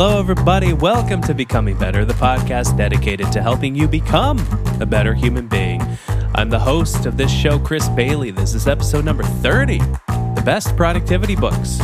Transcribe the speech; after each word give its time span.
Hello, 0.00 0.20
everybody. 0.20 0.74
Welcome 0.74 1.20
to 1.22 1.34
Becoming 1.34 1.76
Better, 1.76 2.04
the 2.04 2.14
podcast 2.14 2.76
dedicated 2.76 3.32
to 3.32 3.42
helping 3.42 3.74
you 3.74 3.88
become 3.88 4.38
a 4.80 4.86
better 4.86 5.12
human 5.12 5.48
being. 5.48 5.82
I'm 6.36 6.50
the 6.50 6.58
host 6.60 7.04
of 7.04 7.16
this 7.16 7.32
show, 7.32 7.58
Chris 7.58 7.88
Bailey. 7.88 8.30
This 8.30 8.54
is 8.54 8.68
episode 8.68 9.04
number 9.04 9.24
30 9.24 9.78
The 9.78 10.42
Best 10.44 10.76
Productivity 10.76 11.34
Books. 11.34 11.80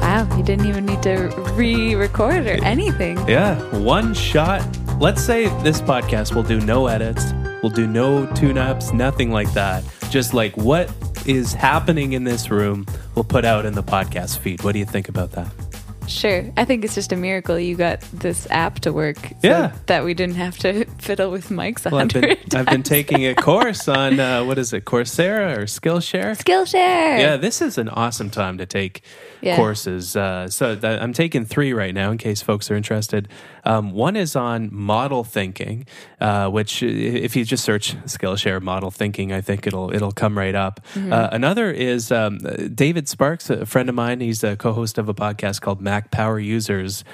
Wow, 0.00 0.26
you 0.36 0.42
didn't 0.42 0.66
even 0.66 0.84
need 0.84 1.04
to 1.04 1.32
re 1.54 1.94
record 1.94 2.48
or 2.48 2.64
anything. 2.64 3.16
Yeah, 3.28 3.54
one 3.76 4.12
shot. 4.12 4.66
Let's 4.98 5.22
say 5.22 5.48
this 5.62 5.82
podcast 5.82 6.34
will 6.34 6.42
do 6.42 6.58
no 6.58 6.86
edits, 6.86 7.34
we'll 7.62 7.70
do 7.70 7.86
no 7.86 8.24
tune 8.32 8.56
ups, 8.56 8.94
nothing 8.94 9.30
like 9.30 9.52
that. 9.52 9.84
Just 10.08 10.32
like 10.32 10.56
what 10.56 10.90
is 11.26 11.52
happening 11.52 12.14
in 12.14 12.24
this 12.24 12.50
room, 12.50 12.86
we'll 13.14 13.24
put 13.24 13.44
out 13.44 13.66
in 13.66 13.74
the 13.74 13.82
podcast 13.82 14.38
feed. 14.38 14.64
What 14.64 14.72
do 14.72 14.78
you 14.78 14.86
think 14.86 15.10
about 15.10 15.32
that? 15.32 15.65
Sure. 16.06 16.44
I 16.56 16.64
think 16.64 16.84
it's 16.84 16.94
just 16.94 17.12
a 17.12 17.16
miracle 17.16 17.58
you 17.58 17.76
got 17.76 18.00
this 18.12 18.46
app 18.50 18.80
to 18.80 18.92
work. 18.92 19.16
so 19.18 19.34
Yeah. 19.42 19.72
That 19.86 20.04
we 20.04 20.14
didn't 20.14 20.36
have 20.36 20.56
to 20.58 20.84
fiddle 20.98 21.30
with 21.30 21.48
mics 21.48 21.90
Well, 21.90 22.00
I've 22.00 22.08
been, 22.08 22.36
I've 22.54 22.66
been 22.66 22.82
taking 22.82 23.26
a 23.26 23.34
course 23.48 23.88
on, 23.88 24.18
uh, 24.20 24.44
what 24.44 24.58
is 24.58 24.72
it, 24.72 24.84
Coursera 24.84 25.56
or 25.58 25.62
Skillshare? 25.64 26.36
Skillshare. 26.36 27.18
Yeah, 27.18 27.36
this 27.36 27.60
is 27.60 27.78
an 27.78 27.88
awesome 27.88 28.30
time 28.30 28.58
to 28.58 28.66
take 28.66 29.02
Yeah. 29.40 29.56
courses. 29.56 30.16
Uh, 30.16 30.48
so 30.48 30.74
th- 30.76 31.00
I'm 31.00 31.12
taking 31.12 31.44
three 31.44 31.72
right 31.72 31.94
now 31.94 32.10
in 32.10 32.18
case 32.18 32.42
folks 32.42 32.70
are 32.70 32.76
interested. 32.76 33.28
Um, 33.64 33.90
one 33.90 34.14
is 34.16 34.36
on 34.36 34.68
model 34.72 35.24
thinking, 35.24 35.86
uh, 36.20 36.48
which 36.48 36.82
if 36.82 37.34
you 37.34 37.44
just 37.44 37.64
search 37.64 37.96
Skillshare 38.04 38.62
model 38.62 38.90
thinking, 38.92 39.32
I 39.32 39.40
think 39.40 39.66
it'll 39.66 39.92
it'll 39.92 40.12
come 40.12 40.38
right 40.38 40.54
up. 40.54 40.80
Mm-hmm. 40.94 41.12
Uh, 41.12 41.28
another 41.32 41.70
is 41.72 42.12
um, 42.12 42.38
David 42.74 43.08
Sparks, 43.08 43.50
a 43.50 43.66
friend 43.66 43.88
of 43.88 43.94
mine. 43.96 44.20
He's 44.20 44.44
a 44.44 44.56
co-host 44.56 44.98
of 44.98 45.08
a 45.08 45.14
podcast 45.14 45.62
called 45.62 45.80
Mac 45.96 46.10
Power 46.10 46.38
Users. 46.38 47.04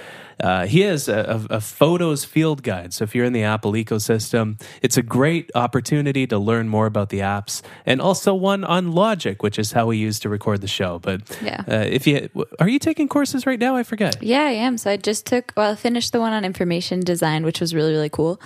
Uh, 0.42 0.66
he 0.66 0.80
has 0.80 1.08
a, 1.08 1.46
a, 1.50 1.56
a 1.56 1.60
photos 1.60 2.24
field 2.24 2.64
guide. 2.64 2.92
So 2.92 3.04
if 3.04 3.14
you're 3.14 3.24
in 3.24 3.32
the 3.32 3.44
Apple 3.44 3.72
ecosystem, 3.74 4.60
it's 4.82 4.96
a 4.96 5.02
great 5.02 5.52
opportunity 5.54 6.26
to 6.26 6.36
learn 6.36 6.68
more 6.68 6.86
about 6.86 7.10
the 7.10 7.20
apps, 7.20 7.62
and 7.86 8.00
also 8.00 8.34
one 8.34 8.64
on 8.64 8.90
Logic, 8.90 9.40
which 9.40 9.56
is 9.56 9.70
how 9.72 9.86
we 9.86 9.98
use 9.98 10.18
to 10.20 10.28
record 10.28 10.60
the 10.60 10.66
show. 10.66 10.98
But 10.98 11.20
Yeah. 11.40 11.62
uh, 11.68 11.86
if 11.98 12.08
you 12.08 12.28
are 12.58 12.68
you 12.68 12.80
taking 12.80 13.06
courses 13.08 13.46
right 13.46 13.60
now? 13.60 13.76
I 13.76 13.84
forget. 13.84 14.20
Yeah, 14.20 14.42
I 14.42 14.54
am. 14.66 14.78
So 14.78 14.90
I 14.90 14.96
just 14.96 15.26
took, 15.26 15.52
well, 15.56 15.72
I 15.72 15.76
finished 15.76 16.10
the 16.12 16.18
one 16.18 16.32
on 16.32 16.44
information 16.44 17.00
design, 17.00 17.44
which 17.44 17.60
was 17.60 17.72
really, 17.72 17.92
really 17.92 18.10
cool 18.10 18.40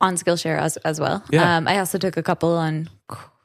on 0.00 0.14
Skillshare 0.14 0.58
as, 0.66 0.76
as 0.84 1.00
well. 1.00 1.18
Yeah. 1.32 1.56
Um, 1.56 1.66
I 1.66 1.78
also 1.80 1.98
took 1.98 2.16
a 2.16 2.22
couple 2.22 2.52
on 2.56 2.88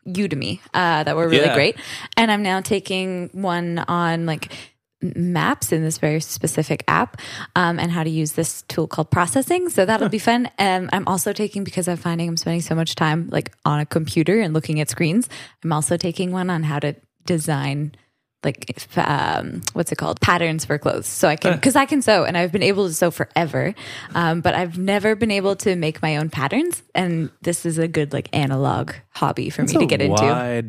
Udemy 0.05 0.59
uh, 0.75 1.01
that 1.05 1.15
were 1.15 1.27
really 1.27 1.45
Yeah. 1.49 1.55
great. 1.55 1.75
And 2.17 2.29
I'm 2.31 2.43
now 2.43 2.61
taking 2.61 3.29
one 3.33 3.79
on 3.87 4.27
like 4.27 4.51
maps 5.15 5.71
in 5.71 5.83
this 5.83 5.97
very 5.97 6.19
specific 6.19 6.83
app 6.87 7.21
um, 7.55 7.79
and 7.79 7.91
how 7.91 8.03
to 8.03 8.09
use 8.09 8.33
this 8.33 8.63
tool 8.63 8.87
called 8.87 9.11
processing. 9.11 9.69
So 9.69 9.85
that'll 9.85 10.09
be 10.09 10.19
fun. 10.19 10.49
Um, 10.59 10.89
I'm 10.93 11.07
also 11.07 11.33
taking, 11.33 11.63
because 11.63 11.87
I'm 11.87 11.97
finding 11.97 12.29
I'm 12.29 12.37
spending 12.37 12.61
so 12.61 12.75
much 12.75 12.95
time 12.95 13.29
like 13.31 13.51
on 13.65 13.79
a 13.79 13.85
computer 13.85 14.39
and 14.39 14.53
looking 14.53 14.79
at 14.79 14.89
screens, 14.89 15.29
I'm 15.63 15.73
also 15.73 15.97
taking 15.97 16.31
one 16.31 16.49
on 16.49 16.63
how 16.63 16.79
to 16.79 16.95
design 17.25 17.95
like 18.45 18.79
um, 18.95 19.63
what's 19.73 19.91
it 19.91 19.95
called? 19.95 20.21
Patterns 20.21 20.63
for 20.65 20.77
clothes. 20.77 21.07
So 21.07 21.27
i 21.27 21.35
can 21.35 21.55
because 21.55 21.75
i 21.75 21.85
can 21.85 22.01
sew 22.03 22.23
and 22.23 22.37
i've 22.37 22.51
been 22.51 22.61
able 22.63 22.87
to 22.87 22.93
sew 22.93 23.09
forever 23.09 23.73
um, 24.13 24.41
but 24.41 24.53
i've 24.53 24.77
never 24.77 25.15
been 25.15 25.31
able 25.31 25.55
to 25.57 25.75
make 25.75 26.01
my 26.01 26.17
own 26.17 26.29
patterns 26.29 26.83
and 26.93 27.31
this 27.41 27.65
is 27.65 27.79
a 27.79 27.87
good 27.87 28.13
like 28.13 28.29
analog 28.33 28.93
hobby 29.09 29.49
for 29.49 29.63
me 29.63 29.73
to 29.73 29.85
get 29.87 30.01
into. 30.01 30.23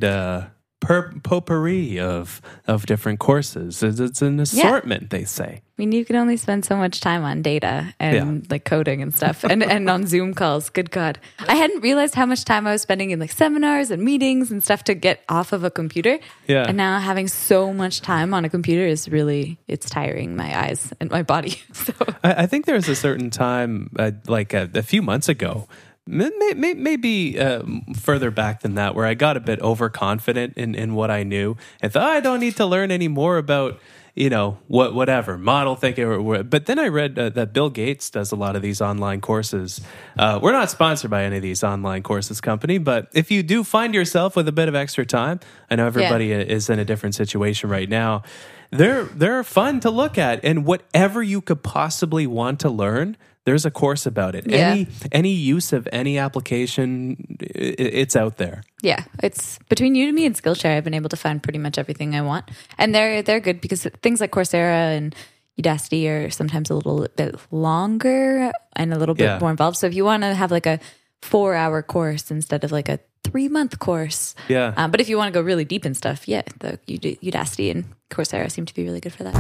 uh, 0.05 0.47
per- 0.81 1.12
potpourri 1.22 1.98
of 2.00 2.41
of 2.66 2.87
different 2.87 3.19
courses. 3.19 3.82
It's, 3.82 4.00
it's 4.00 4.22
an 4.22 4.41
assortment, 4.41 5.10
they 5.10 5.25
say. 5.25 5.62
i 5.62 5.82
mean 5.82 5.92
you 5.92 6.04
can 6.04 6.16
only 6.16 6.37
spend 6.38 6.64
so 6.64 6.75
much 6.76 7.00
time 7.00 7.22
on 7.25 7.42
data 7.42 7.92
and 8.00 8.50
like 8.50 8.64
coding 8.64 9.03
and 9.03 9.15
stuff 9.15 9.44
and, 9.44 9.62
and 9.75 9.91
on 9.91 10.06
zoom 10.06 10.32
calls 10.32 10.70
good 10.70 10.91
god 10.91 11.19
i 11.48 11.54
hadn't 11.54 11.82
realized 11.82 12.15
how 12.15 12.25
much 12.25 12.44
time 12.47 12.66
i 12.66 12.72
was 12.72 12.81
spending 12.81 13.10
in 13.10 13.20
like 13.20 13.31
seminars 13.32 13.91
and 13.91 14.03
meetings 14.03 14.50
and 14.50 14.65
stuff 14.65 14.84
to 14.84 14.94
get 14.94 15.20
off 15.28 15.53
of 15.53 15.65
a 15.65 15.70
computer 15.70 16.19
Yeah. 16.47 16.65
and 16.66 16.76
now 16.78 16.98
having 16.98 17.28
so 17.28 17.75
much 17.75 18.00
time 18.00 18.32
on 18.32 18.44
a 18.47 18.48
computer 18.48 18.86
is 18.86 19.06
really 19.09 19.59
it's 19.69 19.91
tiring 19.91 20.34
my 20.34 20.48
eyes 20.65 20.92
and 20.98 21.10
my 21.10 21.22
body 21.22 21.60
so 21.72 21.92
I, 22.25 22.44
I 22.44 22.47
think 22.47 22.65
there 22.65 22.76
was 22.76 22.88
a 22.88 22.97
certain 22.97 23.28
time, 23.31 23.91
uh, 23.98 24.12
like 24.26 24.54
a, 24.54 24.70
a 24.75 24.82
few 24.82 25.03
months 25.03 25.28
ago, 25.28 25.69
maybe 26.06 27.39
uh, 27.39 27.62
further 27.94 28.31
back 28.31 28.61
than 28.61 28.75
that, 28.77 28.94
where 28.94 29.06
I 29.06 29.15
got 29.15 29.37
a 29.37 29.41
bit 29.41 29.61
overconfident 29.61 30.55
in, 30.56 30.75
in 30.75 30.94
what 30.94 31.11
I 31.11 31.22
knew 31.22 31.56
and 31.83 31.93
thought 31.93 32.09
I 32.09 32.21
don't 32.21 32.41
need 32.41 32.56
to 32.56 32.67
learn 32.67 32.91
any 32.91 33.09
more 33.09 33.39
about 33.39 33.81
you 34.15 34.31
know 34.31 34.56
what 34.66 34.95
whatever 34.95 35.37
model 35.37 35.77
thinking 35.77 36.05
or, 36.05 36.15
or- 36.15 36.43
but 36.43 36.65
then 36.65 36.78
i 36.78 36.89
read 36.89 37.19
uh, 37.19 37.28
that 37.28 37.53
bill 37.53 37.69
gates 37.69 38.09
does 38.09 38.33
a 38.33 38.37
lot 38.37 38.56
of 38.56 38.62
these 38.62 38.81
online 38.81 39.21
courses. 39.21 39.78
Uh, 40.19 40.39
we're 40.43 40.53
not 40.53 40.71
sponsored 40.71 41.11
by 41.11 41.25
any 41.25 41.37
of 41.37 41.43
these 41.43 41.62
online 41.62 42.03
courses 42.03 42.41
company 42.41 42.78
but 42.78 43.11
if 43.12 43.31
you 43.31 43.43
do 43.43 43.62
find 43.62 43.93
yourself 43.93 44.34
with 44.34 44.49
a 44.49 44.53
bit 44.53 44.69
of 44.69 44.75
extra 44.75 45.05
time 45.05 45.39
i 45.71 45.77
know 45.77 45.87
everybody 45.87 46.33
is 46.33 46.71
in 46.71 46.78
a 46.78 46.84
different 46.87 47.15
situation 47.15 47.69
right 47.69 47.91
now 47.91 48.22
they're 48.71 49.05
they're 49.05 49.45
fun 49.45 49.81
to 49.81 49.91
look 49.91 50.16
at 50.16 50.43
and 50.43 50.65
whatever 50.65 51.22
you 51.22 51.43
could 51.43 51.62
possibly 51.62 52.27
want 52.27 52.59
to 52.61 52.71
learn 52.71 53.19
there's 53.47 53.65
a 53.65 53.71
course 53.71 54.05
about 54.07 54.34
it 54.34 54.45
Yeah. 54.47 54.71
any 54.73 54.87
any 55.12 55.33
use 55.33 55.73
of 55.73 55.89
any 55.93 56.19
application 56.19 57.17
i- 57.41 57.45
i- 57.83 57.93
it's 58.03 58.15
out 58.17 58.37
there 58.37 58.62
Yeah, 58.83 59.03
it's 59.23 59.59
between 59.69 59.95
Udemy 59.95 60.27
and 60.27 60.34
Skillshare. 60.37 60.77
I've 60.77 60.84
been 60.84 60.95
able 60.95 61.09
to 61.09 61.17
find 61.17 61.43
pretty 61.43 61.59
much 61.59 61.79
everything 61.79 62.15
I 62.15 62.21
want, 62.23 62.45
and 62.79 62.95
they're 62.95 63.23
they're 63.23 63.41
good 63.41 63.61
because 63.61 63.87
things 64.03 64.21
like 64.21 64.31
Coursera 64.31 64.97
and 64.97 65.15
Udacity 65.61 66.05
are 66.12 66.29
sometimes 66.31 66.69
a 66.71 66.75
little 66.75 67.07
bit 67.17 67.34
longer 67.51 68.53
and 68.77 68.93
a 68.93 68.99
little 68.99 69.15
bit 69.15 69.25
Yeah. 69.25 69.39
more 69.41 69.51
involved. 69.51 69.77
So 69.78 69.87
if 69.87 69.95
you 69.95 70.05
want 70.05 70.23
to 70.23 70.34
have 70.34 70.51
like 70.53 70.67
a 70.67 70.78
four 71.23 71.55
hour 71.55 71.83
course 71.83 72.31
instead 72.31 72.63
of 72.65 72.71
like 72.71 72.89
a 72.93 72.99
three 73.25 73.49
month 73.49 73.78
course, 73.78 74.34
Yeah. 74.49 74.75
Um, 74.77 74.91
but 74.93 75.01
if 75.01 75.09
you 75.09 75.17
want 75.19 75.33
to 75.33 75.41
go 75.41 75.43
really 75.45 75.65
deep 75.65 75.84
in 75.87 75.95
stuff, 75.95 76.28
yeah, 76.28 76.43
the 76.61 76.78
Udacity 76.87 77.71
and 77.73 77.84
Coursera 78.11 78.51
seem 78.51 78.67
to 78.67 78.75
be 78.75 78.84
really 78.84 79.01
good 79.01 79.15
for 79.15 79.25
that. 79.25 79.34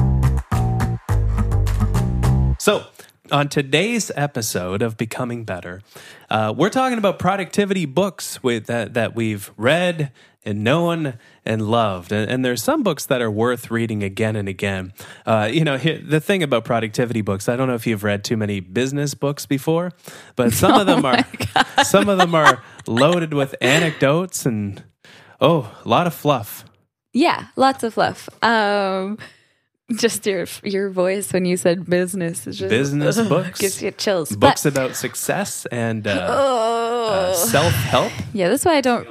So, 2.58 2.84
on 3.30 3.48
today's 3.48 4.10
episode 4.14 4.82
of 4.82 4.96
Becoming 4.96 5.44
Better, 5.44 5.82
uh, 6.30 6.52
we're 6.56 6.70
talking 6.70 6.98
about 6.98 7.18
productivity 7.18 7.84
books 7.84 8.42
with, 8.42 8.66
that, 8.66 8.94
that 8.94 9.14
we've 9.14 9.50
read 9.56 10.12
and 10.44 10.62
known 10.62 11.18
and 11.44 11.68
loved. 11.68 12.12
And, 12.12 12.30
and 12.30 12.44
there's 12.44 12.62
some 12.62 12.82
books 12.82 13.06
that 13.06 13.20
are 13.20 13.30
worth 13.30 13.70
reading 13.70 14.02
again 14.02 14.36
and 14.36 14.48
again. 14.48 14.92
Uh, 15.26 15.48
you 15.52 15.64
know, 15.64 15.76
here, 15.76 16.00
the 16.02 16.20
thing 16.20 16.42
about 16.42 16.64
productivity 16.64 17.20
books, 17.20 17.48
I 17.48 17.56
don't 17.56 17.68
know 17.68 17.74
if 17.74 17.86
you've 17.86 18.04
read 18.04 18.22
too 18.22 18.36
many 18.36 18.60
business 18.60 19.14
books 19.14 19.44
before, 19.44 19.92
but 20.36 20.52
some 20.52 20.80
of 20.80 20.86
them 20.86 21.04
are 21.04 21.24
some 21.84 22.08
of 22.08 22.18
them 22.18 22.34
are 22.34 22.62
loaded 22.86 23.34
with 23.34 23.54
anecdotes 23.60 24.46
and 24.46 24.84
oh, 25.40 25.74
a 25.84 25.88
lot 25.88 26.06
of 26.06 26.14
fluff. 26.14 26.64
Yeah, 27.12 27.46
lots 27.56 27.82
of 27.82 27.94
fluff. 27.94 28.28
Um, 28.42 29.18
just 29.94 30.26
your 30.26 30.46
your 30.64 30.90
voice 30.90 31.32
when 31.32 31.44
you 31.44 31.56
said 31.56 31.84
business 31.88 32.46
is 32.46 32.58
just 32.58 32.70
Business 32.70 33.20
books. 33.28 33.60
gives 33.60 33.82
you 33.82 33.90
chills. 33.92 34.30
But- 34.30 34.40
Books 34.40 34.66
about 34.66 34.96
success 34.96 35.66
and 35.70 36.06
uh, 36.06 36.26
Oh. 36.28 37.08
uh, 37.08 37.32
self 37.34 37.72
help. 37.72 38.12
Yeah, 38.34 38.48
that's 38.48 38.64
why 38.64 38.74
I 38.76 38.80
don't. 38.80 39.06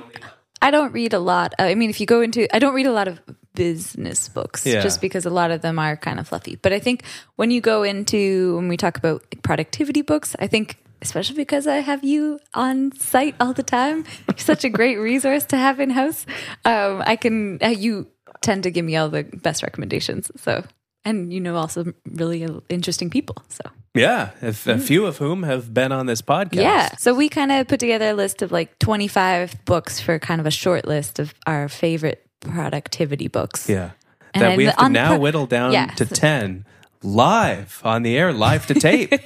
I 0.61 0.71
don't 0.71 0.91
read 0.93 1.13
a 1.13 1.19
lot. 1.19 1.53
uh, 1.59 1.63
I 1.63 1.75
mean, 1.75 1.89
if 1.89 1.99
you 2.01 2.07
go 2.07 2.21
into, 2.21 2.47
I 2.55 2.59
don't 2.59 2.73
read 2.73 2.87
a 2.87 2.91
lot 2.91 3.07
of 3.07 3.19
business 3.53 4.27
books, 4.29 4.65
Yeah. 4.65 4.81
just 4.81 4.99
because 4.99 5.25
a 5.25 5.29
lot 5.29 5.51
of 5.51 5.61
them 5.61 5.77
are 5.79 5.95
kind 5.95 6.19
of 6.19 6.27
fluffy. 6.27 6.55
But 6.61 6.73
I 6.73 6.79
think 6.79 7.03
when 7.35 7.51
you 7.51 7.61
go 7.61 7.83
into 7.83 8.55
when 8.55 8.67
we 8.67 8.75
talk 8.77 8.97
about 8.97 9.23
productivity 9.43 10.01
books, 10.01 10.35
I 10.39 10.47
think 10.47 10.77
especially 11.01 11.35
because 11.35 11.67
I 11.67 11.77
have 11.81 12.03
you 12.03 12.39
on 12.53 12.91
site 12.97 13.35
all 13.39 13.53
the 13.53 13.63
time, 13.63 14.05
you're 14.27 14.37
such 14.39 14.63
a 14.65 14.69
great 14.69 14.97
resource 14.97 15.45
to 15.45 15.57
have 15.57 15.79
in 15.79 15.91
house. 15.91 16.25
Um, 16.65 17.03
I 17.05 17.15
can 17.15 17.59
uh, 17.61 17.67
you 17.69 18.07
tend 18.45 18.63
to 18.63 18.71
give 18.71 18.85
me 18.85 18.95
all 18.95 19.09
the 19.09 19.23
best 19.23 19.63
recommendations. 19.63 20.31
So 20.37 20.63
and 21.03 21.33
you 21.33 21.39
know 21.39 21.55
also 21.55 21.93
really 22.05 22.47
interesting 22.69 23.09
people. 23.09 23.35
So 23.49 23.63
Yeah, 23.93 24.29
if, 24.41 24.67
a 24.67 24.77
few 24.77 25.05
of 25.05 25.17
whom 25.17 25.43
have 25.43 25.73
been 25.73 25.91
on 25.91 26.05
this 26.05 26.21
podcast. 26.21 26.59
Mm. 26.59 26.61
Yeah. 26.61 26.95
So 26.97 27.13
we 27.13 27.29
kind 27.29 27.51
of 27.51 27.67
put 27.67 27.79
together 27.79 28.09
a 28.09 28.13
list 28.13 28.41
of 28.41 28.51
like 28.51 28.77
25 28.79 29.65
books 29.65 29.99
for 29.99 30.19
kind 30.19 30.39
of 30.41 30.47
a 30.47 30.51
short 30.51 30.85
list 30.85 31.19
of 31.19 31.33
our 31.45 31.69
favorite 31.69 32.25
productivity 32.41 33.27
books. 33.27 33.69
Yeah. 33.69 33.91
And 34.33 34.43
that 34.43 34.57
we 34.57 34.65
have 34.65 34.77
to 34.77 34.89
now 34.89 35.09
pro- 35.09 35.19
whittle 35.19 35.45
down 35.47 35.71
Yeah. 35.73 35.87
to 35.95 36.05
10 36.05 36.65
live 37.03 37.81
on 37.83 38.03
the 38.03 38.17
air, 38.17 38.33
live 38.33 38.65
to 38.67 38.73
tape. 38.73 39.13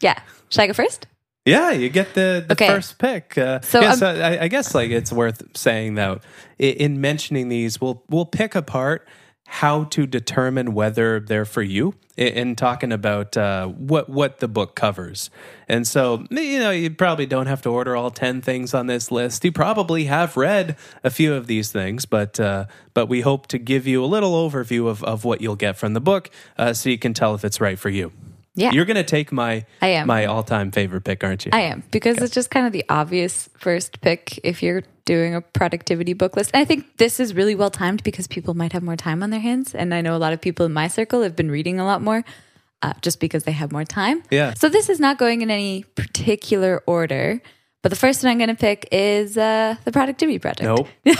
Yeah. 0.00 0.18
Should 0.50 0.60
I 0.60 0.66
go 0.66 0.74
first? 0.74 1.06
Yeah, 1.46 1.70
you 1.70 1.88
get 1.88 2.12
the, 2.14 2.44
the 2.46 2.52
Okay. 2.54 2.66
first 2.68 2.98
pick. 2.98 3.38
Uh, 3.38 3.60
So, 3.62 3.80
yeah, 3.80 3.92
so 3.94 4.08
I, 4.08 4.42
I 4.44 4.48
guess 4.48 4.74
like 4.74 4.90
it's 4.90 5.12
worth 5.12 5.42
saying 5.56 5.94
that 5.94 6.18
i- 6.60 6.62
in 6.64 7.00
mentioning 7.00 7.48
these, 7.48 7.80
we'll 7.80 8.02
we'll 8.10 8.26
pick 8.26 8.54
apart 8.54 9.06
how 9.48 9.84
to 9.84 10.06
determine 10.08 10.74
whether 10.74 11.20
they're 11.20 11.44
for 11.44 11.62
you 11.62 11.94
in, 12.16 12.26
in 12.26 12.56
talking 12.56 12.90
about 12.92 13.36
uh, 13.36 13.68
what 13.68 14.08
what 14.08 14.40
the 14.40 14.48
book 14.48 14.74
covers. 14.74 15.30
And 15.68 15.86
so, 15.86 16.24
you 16.30 16.58
know, 16.58 16.72
you 16.72 16.90
probably 16.90 17.26
don't 17.26 17.46
have 17.46 17.62
to 17.62 17.68
order 17.70 17.94
all 17.96 18.10
ten 18.10 18.42
things 18.42 18.74
on 18.74 18.88
this 18.88 19.12
list. 19.12 19.44
You 19.44 19.52
probably 19.52 20.06
have 20.06 20.36
read 20.36 20.74
a 21.04 21.10
few 21.10 21.32
of 21.34 21.46
these 21.46 21.70
things, 21.70 22.06
but 22.06 22.40
uh, 22.40 22.64
but 22.92 23.06
we 23.06 23.20
hope 23.20 23.46
to 23.48 23.58
give 23.58 23.86
you 23.86 24.02
a 24.04 24.06
little 24.06 24.32
overview 24.50 24.88
of, 24.88 25.04
of 25.04 25.24
what 25.24 25.40
you'll 25.40 25.54
get 25.66 25.76
from 25.76 25.92
the 25.94 26.00
book, 26.00 26.28
uh, 26.58 26.72
so 26.72 26.90
you 26.90 26.98
can 26.98 27.14
tell 27.14 27.32
if 27.36 27.44
it's 27.44 27.60
right 27.60 27.78
for 27.78 27.88
you. 27.90 28.10
Yeah. 28.56 28.72
You're 28.72 28.86
going 28.86 28.96
to 28.96 29.04
take 29.04 29.30
my 29.32 29.64
I 29.80 29.88
am. 29.88 30.06
my 30.06 30.24
all 30.24 30.42
time 30.42 30.72
favorite 30.72 31.02
pick, 31.02 31.22
aren't 31.22 31.44
you? 31.44 31.50
I 31.52 31.60
am 31.60 31.82
because 31.90 32.18
it's 32.18 32.34
just 32.34 32.50
kind 32.50 32.66
of 32.66 32.72
the 32.72 32.84
obvious 32.88 33.48
first 33.58 34.00
pick 34.00 34.40
if 34.42 34.62
you're 34.62 34.82
doing 35.04 35.34
a 35.34 35.40
productivity 35.40 36.14
book 36.14 36.36
list. 36.36 36.50
And 36.54 36.60
I 36.60 36.64
think 36.64 36.96
this 36.96 37.20
is 37.20 37.34
really 37.34 37.54
well 37.54 37.70
timed 37.70 38.02
because 38.02 38.26
people 38.26 38.54
might 38.54 38.72
have 38.72 38.82
more 38.82 38.96
time 38.96 39.22
on 39.22 39.30
their 39.30 39.40
hands. 39.40 39.74
And 39.74 39.94
I 39.94 40.00
know 40.00 40.16
a 40.16 40.18
lot 40.18 40.32
of 40.32 40.40
people 40.40 40.66
in 40.66 40.72
my 40.72 40.88
circle 40.88 41.22
have 41.22 41.36
been 41.36 41.50
reading 41.50 41.78
a 41.78 41.84
lot 41.84 42.02
more 42.02 42.24
uh, 42.82 42.94
just 43.02 43.20
because 43.20 43.44
they 43.44 43.52
have 43.52 43.72
more 43.72 43.84
time. 43.84 44.22
Yeah. 44.30 44.54
So 44.54 44.68
this 44.68 44.88
is 44.88 44.98
not 44.98 45.18
going 45.18 45.42
in 45.42 45.50
any 45.50 45.84
particular 45.94 46.82
order. 46.86 47.40
But 47.82 47.90
the 47.90 47.96
first 47.96 48.24
one 48.24 48.32
I'm 48.32 48.38
going 48.38 48.48
to 48.48 48.56
pick 48.56 48.88
is 48.90 49.38
uh, 49.38 49.76
the 49.84 49.92
Productivity 49.92 50.40
Project. 50.40 50.64
nope. 50.64 50.88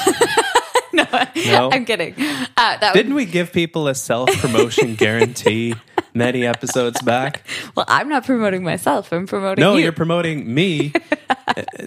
no, 0.92 1.04
No. 1.46 1.70
I'm 1.70 1.84
kidding. 1.84 2.14
Uh, 2.14 2.76
that 2.78 2.92
Didn't 2.92 3.14
we 3.14 3.24
give 3.24 3.52
people 3.52 3.86
a 3.86 3.94
self 3.94 4.30
promotion 4.40 4.94
guarantee 4.96 5.74
many 6.16 6.46
episodes 6.46 7.00
back? 7.02 7.46
well, 7.76 7.84
I'm 7.88 8.08
not 8.08 8.24
promoting 8.24 8.62
myself. 8.64 9.12
I'm 9.12 9.26
promoting 9.26 9.62
No, 9.62 9.74
you. 9.74 9.84
you're 9.84 9.92
promoting 9.92 10.52
me. 10.52 10.92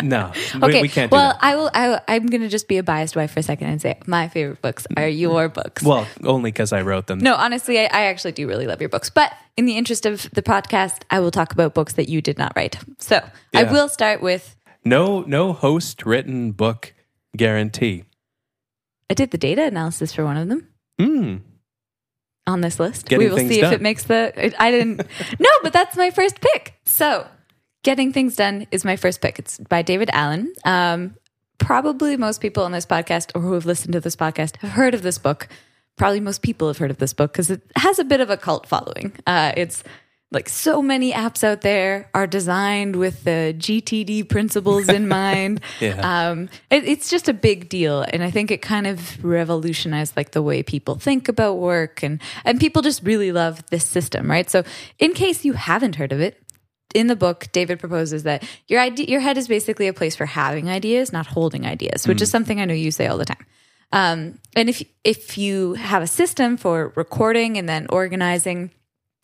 No, 0.02 0.32
we- 0.56 0.62
Okay. 0.64 0.82
we, 0.82 0.88
can't 0.88 1.12
do 1.12 1.16
well. 1.18 1.38
I 1.42 1.56
will. 1.56 1.70
I, 1.74 2.00
I'm 2.08 2.26
going 2.28 2.42
to 2.42 2.48
just 2.48 2.68
be 2.68 2.78
a 2.78 2.84
biased 2.84 3.16
wife 3.16 3.34
for 3.34 3.42
a 3.42 3.44
second 3.44 3.68
and 3.68 3.80
say 3.82 4.00
my 4.08 4.28
favorite 4.30 4.62
books 4.62 4.88
are 4.98 5.08
your 5.08 5.50
books. 5.50 5.84
Well, 5.84 6.08
only 6.24 6.50
because 6.52 6.72
I 6.74 6.82
wrote 6.82 7.08
them. 7.08 7.20
no, 7.20 7.36
honestly, 7.36 7.78
I, 7.78 7.84
I 7.84 8.02
actually 8.06 8.32
do 8.32 8.48
really 8.48 8.66
love 8.66 8.80
your 8.80 8.90
books. 8.90 9.10
But 9.10 9.32
in 9.58 9.66
the 9.66 9.78
interest 9.78 10.06
of 10.06 10.30
the 10.32 10.42
podcast, 10.42 11.02
I 11.12 11.20
will 11.20 11.30
talk 11.30 11.52
about 11.52 11.74
books 11.74 11.94
that 11.94 12.08
you 12.10 12.22
did 12.22 12.38
not 12.38 12.54
write. 12.56 12.78
So 13.00 13.20
I 13.54 13.64
will 13.66 13.90
start 13.90 14.22
with. 14.22 14.56
No, 14.86 15.22
no 15.22 15.52
host 15.54 16.06
written 16.06 16.52
book 16.54 16.94
guarantee. 17.36 18.06
I 19.10 19.14
did 19.14 19.32
the 19.32 19.38
data 19.38 19.64
analysis 19.66 20.14
for 20.14 20.24
one 20.24 20.38
of 20.38 20.48
them 20.48 20.68
Hmm. 20.98 21.36
On 22.50 22.62
this 22.62 22.80
list. 22.80 23.08
Getting 23.08 23.28
we 23.28 23.32
will 23.32 23.38
see 23.38 23.62
done. 23.62 23.72
if 23.72 23.80
it 23.80 23.82
makes 23.82 24.04
the. 24.04 24.54
I 24.62 24.72
didn't. 24.72 24.98
no, 25.40 25.50
but 25.64 25.72
that's 25.72 25.96
my 25.96 26.10
first 26.10 26.42
pick. 26.42 26.74
So, 26.84 27.28
getting 27.84 28.12
things 28.12 28.36
done 28.36 28.68
is 28.72 28.84
my 28.84 28.96
first 28.96 29.22
pick. 29.22 29.40
It's 29.40 29.60
by 29.60 29.82
David 29.82 30.10
Allen. 30.12 30.54
Um, 30.66 31.16
probably 31.60 32.18
most 32.18 32.42
people 32.42 32.64
on 32.64 32.72
this 32.72 32.86
podcast 32.86 33.32
or 33.36 33.42
who 33.42 33.54
have 33.54 33.66
listened 33.66 33.94
to 33.94 34.00
this 34.00 34.16
podcast 34.16 34.58
have 34.58 34.72
heard 34.72 34.94
of 34.94 35.02
this 35.02 35.18
book. 35.18 35.48
Probably 35.96 36.20
most 36.20 36.42
people 36.42 36.68
have 36.68 36.78
heard 36.78 36.92
of 36.92 36.98
this 36.98 37.14
book 37.14 37.32
because 37.34 37.52
it 37.52 37.62
has 37.76 38.00
a 38.00 38.04
bit 38.04 38.22
of 38.22 38.30
a 38.30 38.38
cult 38.38 38.68
following. 38.68 39.14
Uh, 39.28 39.52
it's 39.56 39.84
like 40.32 40.48
so 40.48 40.82
many 40.82 41.12
apps 41.12 41.44
out 41.44 41.62
there 41.62 42.10
are 42.14 42.28
designed 42.28 42.96
with 42.96 43.24
the 43.24 43.56
GTD 43.58 44.30
principles 44.30 44.88
in 44.88 45.08
mind. 45.22 45.62
Yeah. 45.80 46.30
Um, 46.30 46.50
it, 46.70 46.84
it's 46.84 47.10
just 47.10 47.28
a 47.28 47.34
big 47.34 47.68
deal, 47.68 48.06
and 48.14 48.24
I 48.24 48.30
think 48.30 48.52
it 48.52 48.62
kind 48.62 48.86
of 48.86 49.24
revolutionized 49.24 50.16
like 50.16 50.32
the 50.32 50.44
way 50.44 50.62
people 50.62 50.96
think 50.96 51.30
about 51.30 51.58
work, 51.58 52.04
and 52.04 52.22
and 52.46 52.60
people 52.60 52.82
just 52.82 53.04
really 53.04 53.32
love 53.32 53.64
this 53.70 53.86
system, 53.86 54.30
right? 54.30 54.50
So, 54.50 54.64
in 55.00 55.14
case 55.14 55.44
you 55.46 55.54
haven't 55.54 55.96
heard 55.96 56.12
of 56.12 56.20
it, 56.20 56.42
in 56.94 57.08
the 57.08 57.16
book, 57.16 57.48
David 57.52 57.80
proposes 57.80 58.24
that 58.24 58.44
your 58.68 58.80
idea, 58.80 59.08
your 59.08 59.20
head 59.20 59.38
is 59.38 59.48
basically 59.48 59.88
a 59.88 59.94
place 59.94 60.16
for 60.16 60.26
having 60.26 60.70
ideas, 60.70 61.12
not 61.12 61.26
holding 61.26 61.66
ideas, 61.66 62.08
which 62.08 62.22
is 62.22 62.30
something 62.30 62.62
I 62.62 62.66
know 62.66 62.74
you 62.74 62.92
say 62.92 63.08
all 63.08 63.18
the 63.18 63.26
time. 63.26 63.46
Um, 63.92 64.40
and 64.56 64.70
if 64.70 64.84
if 65.04 65.38
you 65.38 65.74
have 65.74 66.04
a 66.04 66.08
system 66.08 66.58
for 66.58 66.94
recording 66.96 67.58
and 67.58 67.68
then 67.68 67.88
organizing 67.90 68.70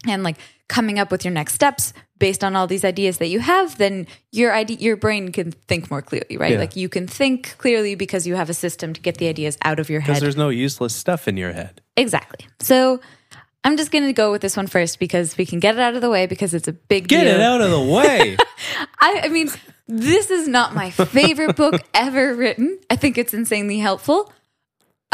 and 0.08 0.24
like 0.24 0.38
coming 0.68 1.00
up 1.00 1.12
with 1.12 1.24
your 1.24 1.34
next 1.34 1.54
steps 1.54 1.94
based 2.18 2.44
on 2.44 2.56
all 2.56 2.66
these 2.66 2.86
ideas 2.86 3.18
that 3.18 3.28
you 3.28 3.40
have, 3.40 3.78
then 3.78 4.08
your 4.32 4.54
idea, 4.54 4.78
your 4.78 4.96
brain 4.96 5.32
can 5.32 5.52
think 5.52 5.92
more 5.92 6.02
clearly, 6.02 6.38
right? 6.38 6.54
Yeah. 6.54 6.60
Like 6.60 6.76
you 6.76 6.90
can 6.90 7.08
think 7.08 7.56
clearly 7.58 7.96
because 7.96 8.26
you 8.26 8.36
have 8.36 8.50
a 8.50 8.54
system 8.54 8.94
to 8.94 9.02
get 9.02 9.18
the 9.18 9.28
ideas 9.28 9.58
out 9.64 9.80
of 9.80 9.90
your 9.90 10.00
head 10.00 10.14
Because 10.14 10.22
there's 10.22 10.38
no 10.38 10.50
useless 10.50 10.96
stuff 10.96 11.28
in 11.28 11.38
your 11.38 11.52
head. 11.52 11.82
Exactly. 11.98 12.48
So 12.60 13.02
I'm 13.64 13.78
just 13.78 13.92
going 13.92 14.06
to 14.06 14.14
go 14.14 14.32
with 14.32 14.42
this 14.42 14.56
one 14.56 14.68
first 14.68 15.00
because 15.00 15.38
we 15.38 15.46
can 15.46 15.60
get 15.60 15.76
it 15.76 15.82
out 15.82 15.96
of 15.96 16.02
the 16.02 16.10
way 16.10 16.26
because 16.26 16.54
it's 16.54 16.68
a 16.68 16.74
big 16.74 17.08
Get 17.08 17.26
deal. 17.26 17.36
it 17.36 17.42
out 17.42 17.62
of 17.62 17.72
the 17.72 17.82
way. 17.82 18.38
I, 19.02 19.22
I 19.24 19.28
mean, 19.30 19.50
this 19.88 20.32
is 20.32 20.48
not 20.48 20.74
my 20.74 20.92
favorite 20.92 21.56
book 21.56 21.82
ever 21.94 22.34
written. 22.34 22.80
I 22.90 22.96
think 22.96 23.18
it's 23.18 23.34
insanely 23.34 23.80
helpful. 23.80 24.32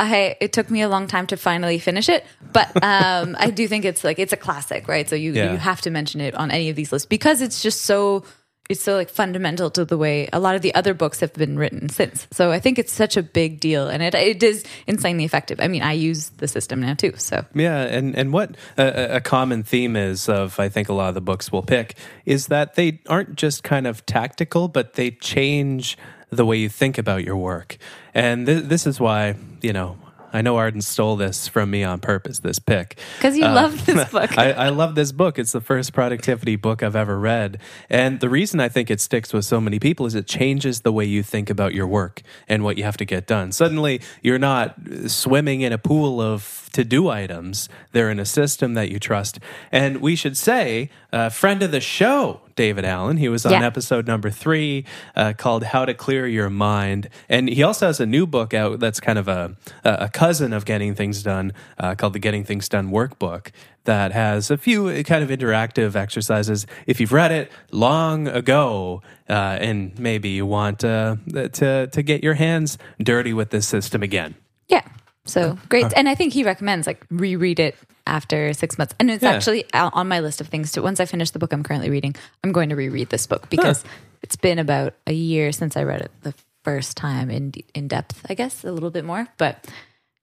I 0.01 0.35
it 0.41 0.51
took 0.53 0.69
me 0.69 0.81
a 0.81 0.89
long 0.89 1.07
time 1.07 1.27
to 1.27 1.37
finally 1.37 1.79
finish 1.79 2.09
it, 2.09 2.25
but 2.51 2.67
um, 2.83 3.35
I 3.39 3.51
do 3.51 3.67
think 3.67 3.85
it's 3.85 4.03
like 4.03 4.19
it's 4.19 4.33
a 4.33 4.37
classic, 4.37 4.87
right? 4.87 5.07
So 5.07 5.15
you 5.15 5.33
Yeah. 5.33 5.51
you 5.51 5.57
have 5.59 5.81
to 5.81 5.91
mention 5.91 6.21
it 6.21 6.33
on 6.35 6.49
any 6.51 6.69
of 6.69 6.75
these 6.75 6.91
lists 6.91 7.05
because 7.05 7.41
it's 7.41 7.61
just 7.61 7.83
so 7.83 8.23
it's 8.69 8.81
so 8.81 8.95
like 8.95 9.09
fundamental 9.09 9.69
to 9.69 9.83
the 9.83 9.97
way 9.97 10.29
a 10.31 10.39
lot 10.39 10.55
of 10.55 10.61
the 10.61 10.73
other 10.75 10.93
books 10.93 11.19
have 11.19 11.33
been 11.33 11.59
written 11.59 11.89
since. 11.89 12.25
So 12.31 12.51
I 12.51 12.59
think 12.59 12.79
it's 12.79 12.93
such 12.93 13.17
a 13.17 13.23
big 13.23 13.59
deal, 13.59 13.87
and 13.87 14.01
it 14.01 14.15
it 14.15 14.41
is 14.43 14.63
insanely 14.87 15.25
effective. 15.25 15.59
I 15.59 15.67
mean, 15.67 15.83
I 15.83 15.93
use 15.93 16.29
the 16.37 16.47
system 16.47 16.81
now 16.81 16.93
too, 16.95 17.13
so 17.17 17.45
Yeah, 17.53 17.81
and 17.81 18.15
and 18.17 18.31
what 18.33 18.55
a, 18.77 19.17
a 19.17 19.21
common 19.21 19.63
theme 19.63 19.95
is 19.95 20.29
of 20.29 20.59
I 20.59 20.69
think 20.69 20.89
a 20.89 20.93
lot 20.93 21.09
of 21.09 21.15
the 21.15 21.21
books 21.21 21.51
we'll 21.51 21.63
pick 21.63 21.95
is 22.25 22.47
that 22.47 22.75
they 22.75 23.01
aren't 23.07 23.35
just 23.35 23.63
kind 23.63 23.85
of 23.87 24.05
tactical, 24.05 24.67
but 24.67 24.93
they 24.93 25.11
change 25.11 25.97
the 26.31 26.45
way 26.45 26.57
you 26.57 26.69
think 26.69 26.97
about 26.97 27.23
your 27.23 27.37
work. 27.37 27.77
And 28.13 28.45
th- 28.45 28.63
this 28.65 28.87
is 28.87 28.99
why 28.99 29.35
you 29.61 29.73
know 29.73 29.97
I 30.33 30.41
know 30.41 30.55
Arden 30.55 30.79
stole 30.79 31.17
this 31.17 31.49
from 31.49 31.69
me 31.69 31.83
on 31.83 31.99
purpose. 31.99 32.39
This 32.39 32.57
pick 32.57 32.97
because 33.17 33.35
you 33.37 33.43
Uh, 33.45 33.53
love 33.53 33.85
this 33.85 34.09
book. 34.11 34.37
I, 34.37 34.51
I 34.53 34.69
love 34.69 34.95
this 34.95 35.11
book. 35.11 35.37
It's 35.37 35.51
the 35.51 35.59
first 35.59 35.91
productivity 35.91 36.55
book 36.55 36.81
I've 36.83 36.95
ever 36.95 37.19
read. 37.19 37.59
And 37.89 38.21
the 38.21 38.29
reason 38.29 38.61
I 38.61 38.69
think 38.69 38.89
it 38.89 39.01
sticks 39.01 39.33
with 39.33 39.43
so 39.43 39.59
many 39.59 39.77
people 39.77 40.05
is 40.05 40.15
it 40.15 40.27
changes 40.27 40.81
the 40.81 40.93
way 40.93 41.03
you 41.03 41.21
think 41.21 41.49
about 41.49 41.73
your 41.73 41.85
work 41.85 42.21
and 42.47 42.63
what 42.63 42.77
you 42.77 42.85
have 42.85 42.95
to 42.97 43.05
get 43.05 43.27
done. 43.27 43.51
Suddenly, 43.51 43.99
you're 44.21 44.39
not 44.39 44.75
swimming 45.07 45.61
in 45.61 45.73
a 45.73 45.77
pool 45.77 46.21
of 46.21 46.60
to 46.73 46.83
do 46.83 47.09
items, 47.09 47.69
they're 47.91 48.09
in 48.09 48.19
a 48.19 48.25
system 48.25 48.73
that 48.75 48.89
you 48.89 48.99
trust. 48.99 49.39
And 49.71 50.01
we 50.01 50.15
should 50.15 50.37
say, 50.37 50.89
uh, 51.11 51.29
friend 51.29 51.61
of 51.63 51.71
the 51.71 51.81
show, 51.81 52.41
David 52.55 52.85
Allen, 52.85 53.17
he 53.17 53.29
was 53.29 53.45
on 53.45 53.53
Yeah. 53.53 53.65
episode 53.65 54.07
number 54.07 54.29
three 54.29 54.85
uh, 55.15 55.33
called 55.37 55.63
How 55.63 55.85
to 55.85 55.93
Clear 55.93 56.27
Your 56.27 56.49
Mind. 56.49 57.09
And 57.29 57.49
he 57.49 57.63
also 57.63 57.87
has 57.87 57.99
a 57.99 58.05
new 58.05 58.25
book 58.27 58.53
out 58.53 58.79
that's 58.79 58.99
kind 58.99 59.17
of 59.19 59.27
a, 59.27 59.55
a 59.83 60.09
cousin 60.09 60.53
of 60.53 60.65
Getting 60.65 60.95
Things 60.95 61.23
Done 61.23 61.53
uh, 61.77 61.95
called 61.95 62.13
the 62.13 62.19
Getting 62.19 62.43
Things 62.43 62.69
Done 62.69 62.91
Workbook 62.91 63.47
that 63.85 64.11
has 64.11 64.51
a 64.51 64.57
few 64.57 65.03
kind 65.03 65.23
of 65.23 65.29
interactive 65.31 65.95
exercises. 65.95 66.67
If 66.85 66.99
you've 66.99 67.11
read 67.13 67.31
it 67.31 67.51
long 67.71 68.27
ago, 68.27 69.01
uh, 69.27 69.33
and 69.59 69.97
maybe 69.97 70.29
you 70.29 70.45
want 70.45 70.83
uh, 70.83 71.15
to, 71.33 71.87
to 71.87 72.01
get 72.03 72.23
your 72.23 72.35
hands 72.35 72.77
dirty 73.01 73.33
with 73.33 73.49
this 73.49 73.67
system 73.67 74.03
again. 74.03 74.35
Yeah. 74.67 74.83
So 75.31 75.57
great. 75.69 75.85
And 75.95 76.07
I 76.09 76.15
think 76.15 76.33
he 76.33 76.43
recommends 76.43 76.87
like 76.87 77.05
reread 77.09 77.59
it 77.59 77.75
after 78.07 78.53
six 78.53 78.77
months. 78.77 78.93
And 78.99 79.09
it's 79.11 79.23
Yeah. 79.23 79.31
actually 79.31 79.65
on 79.73 80.07
my 80.07 80.19
list 80.19 80.41
of 80.41 80.47
things 80.47 80.71
to 80.73 80.81
once 80.81 80.99
I 80.99 81.05
finish 81.05 81.31
the 81.31 81.39
book 81.39 81.53
I'm 81.53 81.63
currently 81.63 81.89
reading, 81.89 82.15
I'm 82.43 82.51
going 82.51 82.69
to 82.69 82.75
reread 82.75 83.09
this 83.09 83.27
book 83.27 83.49
because 83.49 83.83
it's 84.21 84.35
been 84.35 84.59
about 84.59 84.93
a 85.07 85.13
year 85.13 85.51
since 85.51 85.77
I 85.77 85.83
read 85.83 86.01
it 86.01 86.11
the 86.21 86.33
first 86.63 86.97
time 86.97 87.29
in 87.31 87.53
in 87.73 87.87
depth, 87.87 88.25
I 88.29 88.33
guess, 88.35 88.63
a 88.63 88.71
little 88.71 88.91
bit 88.91 89.05
more. 89.05 89.27
But 89.37 89.65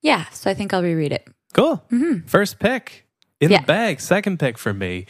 yeah, 0.02 0.26
so 0.30 0.50
I 0.50 0.54
think 0.54 0.72
I'll 0.74 0.82
reread 0.82 1.12
it. 1.12 1.26
Cool. 1.54 1.82
First 2.26 2.58
pick 2.58 3.04
in 3.40 3.46
Mm-hmm. 3.46 3.52
Yeah. 3.52 3.60
the 3.60 3.66
bag. 3.66 4.00
Second 4.00 4.38
pick 4.38 4.58
for 4.58 4.74
me 4.74 5.06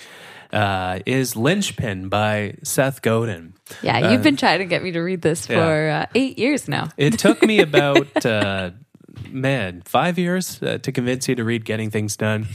uh, 0.52 1.00
is 1.06 1.34
Linchpin 1.36 2.08
by 2.08 2.56
Seth 2.62 3.00
Godin. 3.02 3.54
Yeah, 3.82 4.10
you've 4.12 4.22
been 4.22 4.36
trying 4.36 4.60
to 4.60 4.64
get 4.66 4.82
me 4.82 4.92
to 4.92 5.00
read 5.00 5.20
this 5.22 5.48
yeah. 5.48 5.56
for 5.56 5.88
uh, 5.90 6.06
eight 6.14 6.38
years 6.38 6.68
now. 6.68 6.88
It 6.96 7.18
took 7.18 7.42
me 7.42 7.60
about, 7.68 8.24
uh, 8.26 8.70
man, 9.30 9.82
five 9.84 10.18
years 10.18 10.62
uh, 10.62 10.78
to 10.78 10.92
convince 10.92 11.28
you 11.28 11.34
to 11.34 11.44
read 11.44 11.64
Getting 11.64 11.90
Things 11.90 12.16
Done. 12.16 12.46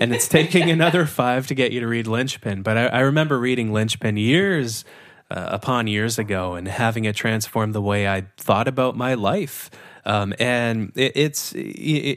And 0.00 0.14
it's 0.14 0.28
taking 0.28 0.70
another 0.70 1.06
five 1.06 1.46
to 1.48 1.54
get 1.54 1.72
you 1.72 1.80
to 1.80 1.86
read 1.86 2.06
Linchpin. 2.06 2.62
But 2.62 2.76
I, 2.76 2.86
I 2.86 3.00
remember 3.00 3.38
reading 3.38 3.72
Linchpin 3.72 4.16
years 4.16 4.84
uh, 5.30 5.48
upon 5.52 5.86
years 5.86 6.18
ago 6.18 6.54
and 6.54 6.66
having 6.68 7.04
it 7.04 7.14
transform 7.14 7.72
the 7.72 7.82
way 7.82 8.08
I 8.08 8.26
thought 8.36 8.68
about 8.68 8.96
my 8.96 9.14
life. 9.14 9.70
Um, 10.04 10.34
and 10.38 10.92
it, 10.96 11.12
it's 11.14 11.52
it, 11.52 11.60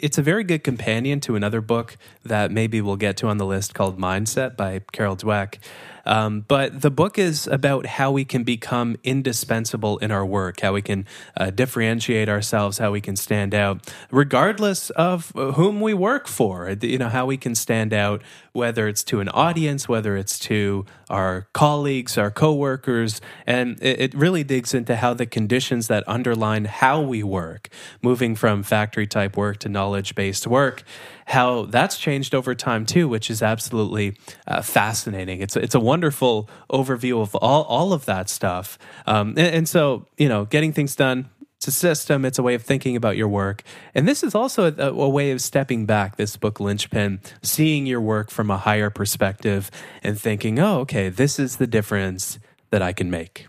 it's 0.04 0.18
a 0.18 0.22
very 0.22 0.44
good 0.44 0.64
companion 0.64 1.20
to 1.22 1.36
another 1.36 1.62
book 1.62 1.98
that 2.24 2.52
maybe 2.52 2.82
we'll 2.82 2.96
get 2.96 3.18
to 3.18 3.28
on 3.28 3.38
the 3.38 3.46
list 3.46 3.74
called 3.74 4.00
Mindset 4.00 4.56
by 4.56 4.82
Carol 4.92 5.16
Dweck. 5.18 5.58
Um, 6.06 6.42
but 6.48 6.82
the 6.82 6.92
book 6.92 7.18
is 7.18 7.48
about 7.48 7.86
how 7.86 8.12
we 8.12 8.26
can 8.26 8.44
become 8.44 8.98
indispensable 9.04 9.98
in 10.00 10.12
our 10.12 10.26
work, 10.26 10.60
how 10.60 10.74
we 10.74 10.82
can 10.82 11.06
uh, 11.38 11.50
differentiate 11.50 12.28
ourselves, 12.28 12.78
how 12.78 12.92
we 12.92 13.02
can 13.02 13.16
stand 13.16 13.56
out, 13.56 13.94
regardless 14.12 14.90
of 14.92 15.32
whom 15.32 15.80
we 15.80 15.94
work 15.94 16.28
for. 16.28 16.70
You 16.82 16.98
know, 16.98 17.10
how 17.10 17.26
we 17.26 17.38
can 17.38 17.56
stand 17.56 17.94
out, 17.94 18.22
whether 18.52 18.88
it's 18.88 19.04
to 19.06 19.22
an 19.22 19.30
audience, 19.30 19.88
whether 19.88 20.18
it's 20.18 20.38
to 20.40 20.86
our 21.10 21.48
colleagues, 21.54 22.18
our 22.18 22.32
coworkers, 22.32 23.22
and 23.48 23.82
it, 23.82 24.02
it 24.02 24.14
really 24.14 24.44
digs 24.44 24.74
into 24.74 24.98
how 24.98 25.14
the 25.14 25.26
conditions 25.26 25.88
that 25.88 26.04
underline 26.08 26.66
how 26.66 27.02
we 27.02 27.24
work 27.24 27.70
moving 28.02 28.36
from 28.36 28.64
factory 28.64 29.08
type 29.08 29.38
work 29.38 29.58
to 29.60 29.70
knowledge 29.70 30.16
based 30.16 30.48
work, 30.48 30.84
how 31.28 31.66
that's 31.66 31.98
changed 31.98 32.36
over 32.36 32.54
time 32.56 32.86
too, 32.86 33.08
which 33.08 33.30
is 33.30 33.42
absolutely 33.42 34.18
uh, 34.48 34.62
fascinating. 34.62 35.42
It's 35.42 35.56
it's 35.56 35.76
a 35.76 35.80
wonderful 35.80 36.50
overview 36.72 37.22
of 37.22 37.36
all 37.36 37.64
all 37.64 37.94
of 37.94 38.06
that 38.06 38.30
stuff, 38.30 38.78
um, 39.06 39.30
and, 39.30 39.40
and 39.56 39.70
so 39.70 40.06
you 40.18 40.30
know, 40.30 40.46
getting 40.46 40.74
things 40.74 40.96
done 40.96 41.30
it's 41.64 41.68
a 41.70 41.80
system, 41.80 42.26
it's 42.26 42.38
a 42.38 42.44
way 42.44 42.56
of 42.56 42.62
thinking 42.62 42.98
about 42.98 43.16
your 43.16 43.30
work. 43.30 43.64
And 43.96 44.06
this 44.06 44.22
is 44.22 44.36
also 44.36 44.70
a, 44.70 44.90
a, 44.90 45.08
way 45.08 45.32
of 45.32 45.40
stepping 45.40 45.86
back, 45.86 46.18
this 46.18 46.36
book, 46.36 46.60
Linchpin, 46.60 47.22
seeing 47.42 47.86
your 47.86 48.02
work 48.02 48.30
from 48.30 48.52
a 48.52 48.58
higher 48.58 48.90
perspective 48.90 49.72
and 50.04 50.20
thinking, 50.20 50.60
oh, 50.60 50.80
okay, 50.80 51.08
this 51.08 51.40
is 51.40 51.56
the 51.58 51.68
difference 51.68 52.38
that 52.72 52.82
I 52.82 52.92
can 52.92 53.10
make. 53.10 53.48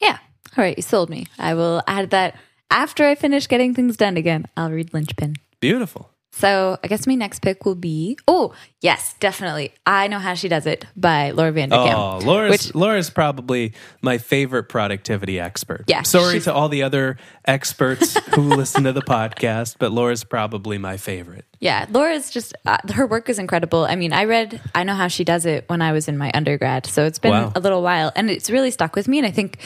Yeah. 0.00 0.18
All 0.56 0.64
right. 0.64 0.76
You 0.76 0.82
sold 0.82 1.08
me. 1.08 1.28
I 1.38 1.54
will 1.54 1.82
add 1.86 2.10
that 2.10 2.36
after 2.70 3.06
I 3.06 3.14
finish 3.14 3.48
getting 3.48 3.74
things 3.74 3.96
done 3.96 4.16
again. 4.16 4.46
I'll 4.56 4.70
read 4.70 4.92
Linchpin. 4.92 5.36
Beautiful. 5.60 6.10
So 6.36 6.78
I 6.84 6.88
guess 6.88 7.06
my 7.06 7.14
next 7.14 7.40
pick 7.40 7.64
will 7.64 7.74
be 7.74 8.18
oh 8.28 8.52
yes 8.82 9.14
definitely 9.20 9.72
I 9.86 10.08
know 10.08 10.18
how 10.18 10.34
she 10.34 10.48
does 10.48 10.66
it 10.66 10.84
by 10.94 11.30
Laura 11.30 11.50
Vanderkam. 11.50 11.94
Oh, 11.94 12.18
Laura's 12.26 12.50
which, 12.50 12.74
Laura's 12.74 13.08
probably 13.08 13.72
my 14.02 14.18
favorite 14.18 14.64
productivity 14.64 15.40
expert. 15.40 15.84
Yeah, 15.86 16.02
sorry 16.02 16.40
to 16.40 16.52
all 16.52 16.68
the 16.68 16.82
other 16.82 17.16
experts 17.46 18.18
who 18.34 18.42
listen 18.54 18.84
to 18.84 18.92
the 18.92 19.00
podcast, 19.00 19.76
but 19.78 19.92
Laura's 19.92 20.24
probably 20.24 20.76
my 20.76 20.98
favorite. 20.98 21.46
Yeah, 21.58 21.86
Laura's 21.90 22.28
just 22.28 22.54
uh, 22.66 22.78
her 22.92 23.06
work 23.06 23.30
is 23.30 23.38
incredible. 23.38 23.86
I 23.86 23.96
mean, 23.96 24.12
I 24.12 24.24
read 24.24 24.60
I 24.74 24.84
know 24.84 24.94
how 24.94 25.08
she 25.08 25.24
does 25.24 25.46
it 25.46 25.64
when 25.68 25.80
I 25.80 25.92
was 25.92 26.06
in 26.06 26.18
my 26.18 26.30
undergrad, 26.34 26.84
so 26.84 27.06
it's 27.06 27.18
been 27.18 27.30
wow. 27.30 27.52
a 27.54 27.60
little 27.60 27.82
while, 27.82 28.12
and 28.14 28.28
it's 28.28 28.50
really 28.50 28.70
stuck 28.70 28.94
with 28.94 29.08
me. 29.08 29.16
And 29.16 29.26
I 29.26 29.30
think 29.30 29.58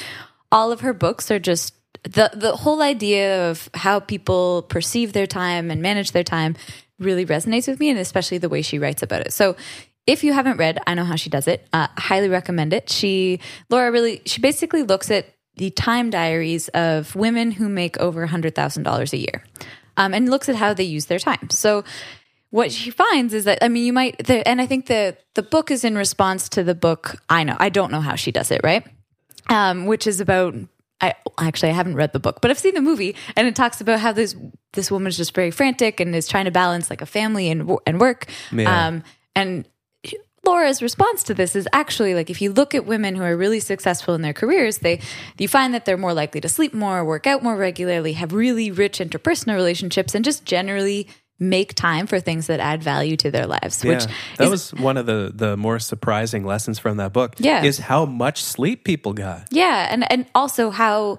all 0.52 0.70
of 0.70 0.82
her 0.82 0.92
books 0.92 1.32
are 1.32 1.40
just 1.40 1.74
the 2.02 2.30
the 2.34 2.56
whole 2.56 2.82
idea 2.82 3.50
of 3.50 3.68
how 3.74 4.00
people 4.00 4.62
perceive 4.62 5.12
their 5.12 5.26
time 5.26 5.70
and 5.70 5.82
manage 5.82 6.12
their 6.12 6.24
time 6.24 6.56
really 6.98 7.24
resonates 7.24 7.66
with 7.68 7.80
me, 7.80 7.90
and 7.90 7.98
especially 7.98 8.38
the 8.38 8.48
way 8.48 8.62
she 8.62 8.78
writes 8.78 9.02
about 9.02 9.22
it. 9.22 9.32
So. 9.32 9.56
If 10.06 10.24
you 10.24 10.32
haven't 10.32 10.56
read, 10.56 10.78
I 10.88 10.94
know 10.94 11.04
how 11.04 11.14
she 11.14 11.30
does 11.30 11.46
it. 11.46 11.68
Uh, 11.72 11.86
highly 11.96 12.28
recommend 12.28 12.72
it. 12.72 12.90
She, 12.90 13.38
Laura, 13.68 13.92
really, 13.92 14.22
she 14.24 14.40
basically 14.40 14.82
looks 14.82 15.08
at 15.10 15.26
the 15.56 15.70
time 15.70 16.08
diaries 16.10 16.68
of 16.68 17.14
women 17.14 17.52
who 17.52 17.68
make 17.68 17.98
over 17.98 18.26
$100,000 18.26 19.12
a 19.12 19.16
year 19.16 19.44
um, 19.98 20.14
and 20.14 20.28
looks 20.28 20.48
at 20.48 20.56
how 20.56 20.72
they 20.72 20.84
use 20.84 21.06
their 21.06 21.18
time. 21.18 21.50
So, 21.50 21.84
what 22.48 22.72
she 22.72 22.90
finds 22.90 23.32
is 23.32 23.44
that 23.44 23.62
I 23.62 23.68
mean, 23.68 23.84
you 23.84 23.92
might, 23.92 24.26
the, 24.26 24.46
and 24.48 24.60
I 24.60 24.66
think 24.66 24.86
the 24.86 25.16
the 25.34 25.42
book 25.42 25.70
is 25.70 25.84
in 25.84 25.94
response 25.94 26.48
to 26.50 26.64
the 26.64 26.74
book. 26.74 27.14
I 27.28 27.44
know, 27.44 27.56
I 27.60 27.68
don't 27.68 27.92
know 27.92 28.00
how 28.00 28.16
she 28.16 28.32
does 28.32 28.50
it, 28.50 28.62
right? 28.64 28.84
Um, 29.48 29.86
which 29.86 30.06
is 30.06 30.20
about 30.20 30.56
I 31.00 31.14
actually 31.38 31.70
I 31.70 31.74
haven't 31.74 31.96
read 31.96 32.12
the 32.12 32.20
book, 32.20 32.40
but 32.40 32.50
I've 32.50 32.58
seen 32.58 32.74
the 32.74 32.82
movie, 32.82 33.16
and 33.36 33.46
it 33.46 33.54
talks 33.54 33.80
about 33.80 34.00
how 34.00 34.12
this 34.12 34.36
this 34.72 34.90
woman 34.90 35.08
is 35.08 35.16
just 35.16 35.34
very 35.34 35.50
frantic 35.50 36.00
and 36.00 36.14
is 36.14 36.28
trying 36.28 36.44
to 36.44 36.50
balance 36.50 36.90
like 36.90 37.02
a 37.02 37.06
family 37.06 37.50
and 37.50 37.76
and 37.86 38.00
work. 38.00 38.26
Yeah. 38.52 38.88
Um, 38.88 39.02
and 39.34 39.66
Laura's 40.44 40.80
response 40.80 41.22
to 41.24 41.34
this 41.34 41.54
is 41.54 41.68
actually 41.72 42.14
like 42.14 42.30
if 42.30 42.40
you 42.40 42.52
look 42.52 42.74
at 42.74 42.86
women 42.86 43.14
who 43.14 43.22
are 43.22 43.36
really 43.36 43.60
successful 43.60 44.14
in 44.14 44.22
their 44.22 44.32
careers, 44.32 44.78
they 44.78 45.00
you 45.38 45.48
find 45.48 45.74
that 45.74 45.84
they're 45.84 45.98
more 45.98 46.14
likely 46.14 46.40
to 46.40 46.48
sleep 46.48 46.72
more, 46.72 47.04
work 47.04 47.26
out 47.26 47.42
more 47.42 47.56
regularly, 47.56 48.14
have 48.14 48.32
really 48.32 48.70
rich 48.70 48.98
interpersonal 48.98 49.54
relationships, 49.54 50.14
and 50.14 50.24
just 50.24 50.44
generally 50.44 51.08
make 51.40 51.74
time 51.74 52.06
for 52.06 52.20
things 52.20 52.46
that 52.46 52.60
add 52.60 52.82
value 52.82 53.16
to 53.16 53.30
their 53.30 53.46
lives. 53.46 53.82
Yeah, 53.82 53.94
which 53.94 54.04
that 54.36 54.44
is, 54.44 54.50
was 54.50 54.74
one 54.74 54.96
of 54.96 55.06
the 55.06 55.32
the 55.34 55.56
more 55.56 55.78
surprising 55.78 56.44
lessons 56.44 56.78
from 56.78 56.98
that 56.98 57.12
book. 57.12 57.34
Yeah, 57.38 57.64
is 57.64 57.78
how 57.78 58.04
much 58.04 58.44
sleep 58.44 58.84
people 58.84 59.14
got. 59.14 59.48
Yeah, 59.50 59.88
and 59.90 60.10
and 60.12 60.26
also 60.34 60.70
how 60.70 61.18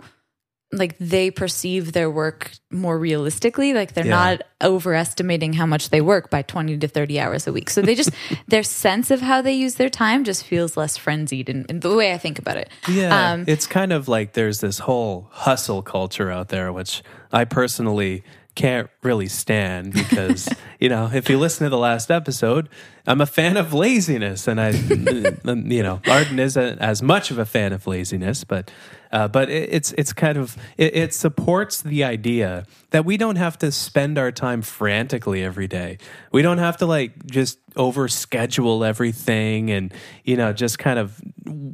like 0.73 0.97
they 0.99 1.29
perceive 1.29 1.91
their 1.91 2.09
work 2.09 2.51
more 2.71 2.97
realistically 2.97 3.73
like 3.73 3.93
they're 3.93 4.05
yeah. 4.05 4.11
not 4.11 4.41
overestimating 4.63 5.51
how 5.51 5.65
much 5.65 5.89
they 5.89 5.99
work 5.99 6.29
by 6.29 6.41
20 6.41 6.77
to 6.77 6.87
30 6.87 7.19
hours 7.19 7.45
a 7.45 7.51
week 7.51 7.69
so 7.69 7.81
they 7.81 7.93
just 7.93 8.11
their 8.47 8.63
sense 8.63 9.11
of 9.11 9.19
how 9.19 9.41
they 9.41 9.51
use 9.51 9.75
their 9.75 9.89
time 9.89 10.23
just 10.23 10.45
feels 10.45 10.77
less 10.77 10.95
frenzied 10.95 11.49
in, 11.49 11.65
in 11.67 11.81
the 11.81 11.93
way 11.93 12.13
i 12.13 12.17
think 12.17 12.39
about 12.39 12.55
it 12.55 12.69
yeah 12.87 13.33
um, 13.33 13.43
it's 13.47 13.67
kind 13.67 13.91
of 13.91 14.07
like 14.07 14.33
there's 14.33 14.61
this 14.61 14.79
whole 14.79 15.27
hustle 15.31 15.81
culture 15.81 16.31
out 16.31 16.47
there 16.47 16.71
which 16.71 17.03
i 17.33 17.43
personally 17.43 18.23
can't 18.55 18.89
really 19.01 19.27
stand 19.27 19.93
because 19.93 20.49
you 20.79 20.89
know 20.89 21.09
if 21.13 21.29
you 21.29 21.37
listen 21.37 21.65
to 21.65 21.69
the 21.69 21.77
last 21.77 22.11
episode 22.11 22.69
i'm 23.07 23.21
a 23.21 23.25
fan 23.25 23.57
of 23.57 23.73
laziness 23.73 24.47
and 24.47 24.59
i 24.59 24.69
you 25.45 25.83
know 25.83 26.01
arden 26.07 26.39
isn't 26.39 26.79
as 26.79 27.01
much 27.01 27.31
of 27.31 27.37
a 27.37 27.45
fan 27.45 27.73
of 27.73 27.87
laziness 27.87 28.43
but 28.43 28.71
uh, 29.11 29.27
but 29.27 29.49
it, 29.49 29.69
it's 29.71 29.93
it's 29.97 30.13
kind 30.13 30.37
of 30.37 30.57
it, 30.77 30.95
it, 30.95 31.13
supports 31.13 31.81
the 31.81 32.03
idea 32.03 32.65
that 32.91 33.03
we 33.03 33.17
don't 33.17 33.35
have 33.35 33.57
to 33.57 33.71
spend 33.71 34.17
our 34.17 34.31
time 34.31 34.61
frantically 34.61 35.43
every 35.43 35.67
day. 35.67 35.97
We 36.31 36.41
don't 36.41 36.59
have 36.59 36.77
to 36.77 36.85
like 36.85 37.25
just 37.25 37.59
over 37.75 38.07
schedule 38.07 38.83
everything 38.83 39.71
and 39.71 39.93
you 40.23 40.37
know 40.37 40.53
just 40.53 40.79
kind 40.79 40.99
of 40.99 41.21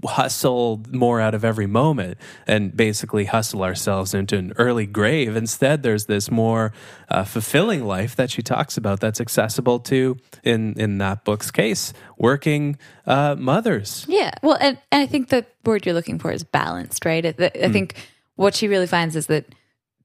hustle 0.05 0.83
more 0.91 1.19
out 1.19 1.35
of 1.35 1.45
every 1.45 1.67
moment 1.67 2.17
and 2.45 2.75
basically 2.75 3.25
hustle 3.25 3.63
ourselves 3.63 4.13
into 4.13 4.37
an 4.37 4.53
early 4.57 4.85
grave. 4.85 5.35
Instead, 5.35 5.83
there's 5.83 6.05
this 6.05 6.31
more 6.31 6.73
uh, 7.09 7.23
fulfilling 7.23 7.85
life 7.85 8.15
that 8.15 8.31
she 8.31 8.41
talks 8.41 8.77
about 8.77 8.99
that's 8.99 9.21
accessible 9.21 9.79
to 9.79 10.17
in 10.43 10.73
in 10.79 10.97
that 10.97 11.16
book's 11.23 11.51
case 11.51 11.93
working 12.17 12.77
uh, 13.05 13.35
mothers. 13.37 14.05
Yeah, 14.07 14.31
well, 14.41 14.57
and, 14.59 14.77
and 14.91 15.01
I 15.01 15.05
think 15.05 15.29
the 15.29 15.45
word 15.65 15.85
you're 15.85 15.95
looking 15.95 16.19
for 16.19 16.31
is 16.31 16.43
balanced, 16.43 17.05
right? 17.05 17.25
I, 17.25 17.29
I 17.29 17.31
mm. 17.31 17.73
think 17.73 17.95
what 18.35 18.55
she 18.55 18.67
really 18.67 18.87
finds 18.87 19.15
is 19.15 19.27
that 19.27 19.45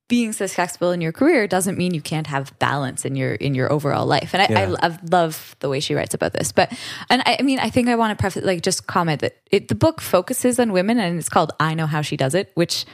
being 0.08 0.32
successful 0.32 0.90
in 0.90 1.00
your 1.00 1.10
career 1.10 1.46
doesn't 1.46 1.78
mean 1.78 1.94
you 1.94 2.02
can't 2.02 2.26
have 2.26 2.58
balance 2.58 3.06
in 3.06 3.16
your 3.16 3.32
in 3.32 3.54
your 3.54 3.72
overall 3.72 4.04
life. 4.04 4.34
And 4.34 4.42
I, 4.42 4.46
yeah. 4.50 4.76
I, 4.82 4.88
I 4.88 4.98
love 5.10 5.56
the 5.60 5.70
way 5.70 5.80
she 5.80 5.94
writes 5.94 6.12
about 6.12 6.34
this. 6.34 6.52
But 6.52 6.70
and 7.08 7.22
I, 7.24 7.38
I 7.40 7.42
mean, 7.42 7.58
I 7.58 7.70
think 7.70 7.88
I 7.88 7.94
want 7.94 8.16
to 8.16 8.20
preface 8.20 8.44
like 8.44 8.62
just 8.62 8.86
comment 8.86 9.22
that 9.22 9.36
it, 9.50 9.68
the 9.68 9.74
book 9.74 10.02
focuses 10.02 10.58
on 10.60 10.72
women, 10.72 10.98
and 10.98 11.18
it's 11.18 11.30
called 11.30 11.52
"I 11.58 11.72
Know 11.72 11.86
How 11.86 12.02
She 12.02 12.18
Does 12.18 12.34
It," 12.34 12.50
which 12.54 12.84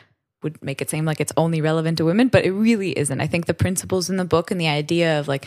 would 0.44 0.62
make 0.62 0.80
it 0.80 0.90
seem 0.90 1.04
like 1.04 1.20
it's 1.20 1.32
only 1.37 1.60
relevant 1.60 1.98
to 1.98 2.04
women, 2.04 2.28
but 2.28 2.44
it 2.44 2.52
really 2.52 2.96
isn't. 2.96 3.20
I 3.20 3.26
think 3.26 3.46
the 3.46 3.54
principles 3.54 4.08
in 4.08 4.16
the 4.16 4.25
book 4.25 4.52
and 4.52 4.60
the 4.60 4.68
idea 4.68 5.18
of 5.18 5.26
like 5.26 5.46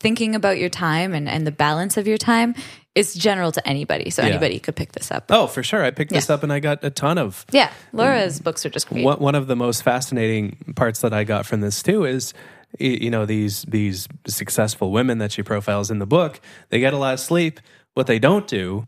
thinking 0.00 0.34
about 0.34 0.58
your 0.58 0.70
time 0.70 1.14
and, 1.14 1.28
and 1.28 1.46
the 1.46 1.52
balance 1.52 1.96
of 1.96 2.06
your 2.06 2.18
time 2.18 2.54
is 2.94 3.14
general 3.14 3.52
to 3.52 3.68
anybody. 3.68 4.10
So 4.10 4.22
yeah. 4.22 4.30
anybody 4.30 4.58
could 4.58 4.74
pick 4.74 4.92
this 4.92 5.10
up. 5.10 5.26
Oh, 5.30 5.46
for 5.46 5.62
sure. 5.62 5.84
I 5.84 5.90
picked 5.92 6.10
yeah. 6.10 6.18
this 6.18 6.30
up 6.30 6.42
and 6.42 6.52
I 6.52 6.58
got 6.58 6.82
a 6.82 6.90
ton 6.90 7.18
of. 7.18 7.46
Yeah. 7.52 7.70
Laura's 7.92 8.40
books 8.40 8.66
are 8.66 8.70
just 8.70 8.88
great. 8.88 9.04
One, 9.04 9.18
one 9.18 9.34
of 9.34 9.46
the 9.46 9.56
most 9.56 9.82
fascinating 9.82 10.74
parts 10.74 11.00
that 11.02 11.12
I 11.12 11.24
got 11.24 11.46
from 11.46 11.60
this 11.60 11.82
too 11.82 12.04
is 12.04 12.34
you 12.78 13.10
know 13.10 13.26
these 13.26 13.62
these 13.62 14.06
successful 14.28 14.92
women 14.92 15.18
that 15.18 15.32
she 15.32 15.42
profiles 15.42 15.90
in 15.90 15.98
the 15.98 16.06
book 16.06 16.40
they 16.68 16.78
get 16.78 16.94
a 16.94 16.96
lot 16.96 17.12
of 17.12 17.18
sleep 17.18 17.58
what 17.94 18.06
they 18.06 18.20
don't 18.20 18.46
do 18.46 18.86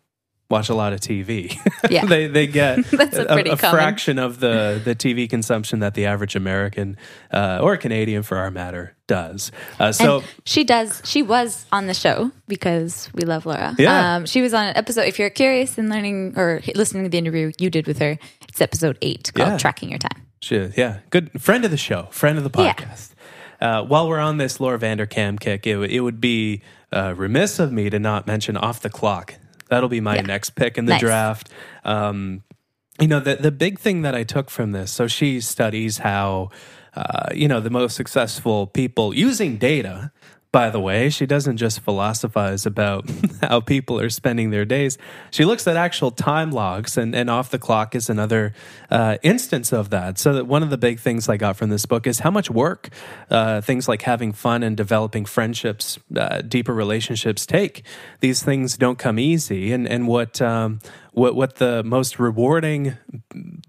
watch 0.53 0.69
a 0.69 0.75
lot 0.75 0.93
of 0.93 1.01
TV. 1.01 1.59
Yeah. 1.91 2.07
they 2.07 2.29
they 2.29 2.47
get 2.47 2.79
a, 2.93 3.35
a, 3.35 3.53
a 3.53 3.57
fraction 3.57 4.19
of 4.21 4.39
the 4.39 4.81
the 4.83 4.95
TV 4.95 5.29
consumption 5.29 5.81
that 5.81 5.95
the 5.95 6.07
average 6.07 6.37
American 6.37 6.97
uh, 7.33 7.59
or 7.61 7.77
Canadian, 7.77 8.23
for 8.23 8.37
our 8.37 8.53
matter, 8.53 8.95
does. 9.09 9.51
Uh, 9.81 9.91
so 9.91 10.19
and 10.19 10.27
she 10.45 10.63
does. 10.63 11.03
She 11.05 11.23
was 11.23 11.67
on 11.73 11.89
the 11.89 11.95
show 11.95 12.31
because 12.47 13.11
we 13.15 13.25
love 13.25 13.47
Laura. 13.47 13.75
Yeah. 13.79 14.15
Um, 14.15 14.27
she 14.27 14.43
was 14.43 14.55
on 14.55 14.67
an 14.67 14.77
episode. 14.77 15.03
If 15.03 15.19
you're 15.19 15.29
curious 15.29 15.77
in 15.77 15.91
learning 15.91 16.35
or 16.37 16.63
listening 16.77 17.03
to 17.03 17.09
the 17.09 17.19
interview 17.19 17.51
you 17.59 17.69
did 17.69 17.89
with 17.89 17.99
her, 17.99 18.17
it's 18.49 18.61
episode 18.61 18.97
eight 19.03 19.33
called 19.35 19.49
yeah. 19.49 19.59
"Tracking 19.59 19.91
Your 19.91 19.99
Time." 19.99 20.23
She, 20.41 20.71
yeah, 20.77 21.01
good 21.11 21.43
friend 21.43 21.65
of 21.65 21.73
the 21.73 21.77
show, 21.77 22.05
friend 22.13 22.39
of 22.39 22.45
the 22.45 22.51
podcast. 22.51 23.15
Yeah. 23.61 23.79
Uh, 23.81 23.85
while 23.85 24.09
we're 24.09 24.21
on 24.21 24.37
this 24.37 24.61
Laura 24.61 24.79
Vanderkam 24.79 25.39
kick, 25.39 25.67
it, 25.67 25.79
it 25.91 26.01
would 26.01 26.21
be 26.21 26.63
uh, 26.93 27.15
remiss 27.17 27.59
of 27.59 27.73
me 27.73 27.91
to 27.91 27.99
not 27.99 28.27
mention 28.27 28.57
off 28.57 28.81
the 28.81 28.91
clock 28.91 29.35
That'll 29.73 29.89
be 29.89 30.03
my 30.03 30.17
yeah. 30.17 30.21
next 30.21 30.51
pick 30.51 30.77
in 30.77 30.85
the 30.85 30.93
nice. 30.93 31.01
draft. 31.01 31.49
Um, 31.83 32.43
you 33.01 33.09
know, 33.09 33.21
the 33.21 33.37
the 33.37 33.51
big 33.51 33.79
thing 33.79 34.03
that 34.03 34.15
I 34.15 34.23
took 34.23 34.51
from 34.51 34.73
this. 34.73 34.93
So 34.93 35.07
she 35.07 35.41
studies 35.41 35.97
how, 35.97 36.51
uh, 36.95 37.31
you 37.35 37.49
know, 37.49 37.59
the 37.59 37.71
most 37.71 37.97
successful 37.97 38.67
people 38.67 39.15
using 39.15 39.57
data 39.57 40.13
by 40.53 40.69
the 40.69 40.79
way. 40.79 41.09
She 41.09 41.25
doesn't 41.25 41.57
just 41.57 41.81
philosophize 41.81 42.67
about 42.67 43.11
how 43.41 43.61
people 43.61 43.99
are 43.99 44.11
spending 44.11 44.51
their 44.51 44.67
days. 44.67 44.99
She 45.31 45.47
looks 45.47 45.67
at 45.67 45.77
actual 45.77 46.11
time 46.11 46.53
logs, 46.53 46.99
and, 46.99 47.15
and 47.15 47.31
off 47.31 47.51
the 47.51 47.59
clock 47.59 47.95
is 47.95 48.11
another 48.11 48.53
uh, 48.91 49.17
instance 49.23 49.73
of 49.73 49.89
that. 49.91 50.19
So, 50.19 50.35
that 50.35 50.47
one 50.47 50.63
of 50.63 50.69
the 50.69 50.77
big 50.77 51.01
things 51.01 51.29
I 51.29 51.39
got 51.39 51.57
from 51.57 51.71
this 51.71 51.87
book 51.87 52.07
is 52.07 52.21
how 52.21 52.31
much 52.31 52.51
work 52.51 52.91
uh, 53.31 53.63
things 53.63 53.89
like 53.89 54.03
having 54.03 54.33
fun 54.33 54.63
and 54.63 54.77
developing 54.77 55.25
friendships, 55.25 55.99
uh, 56.15 56.43
deeper 56.43 56.75
relationships 56.75 57.47
take. 57.47 57.83
These 58.21 58.43
things 58.43 58.77
don't 58.77 58.99
come 58.99 59.19
easy, 59.19 59.73
and 59.73 59.89
and 59.89 60.07
what 60.07 60.43
um, 60.43 60.81
what 61.13 61.35
what 61.35 61.57
the 61.57 61.83
most 61.85 62.19
rewarding 62.19 62.97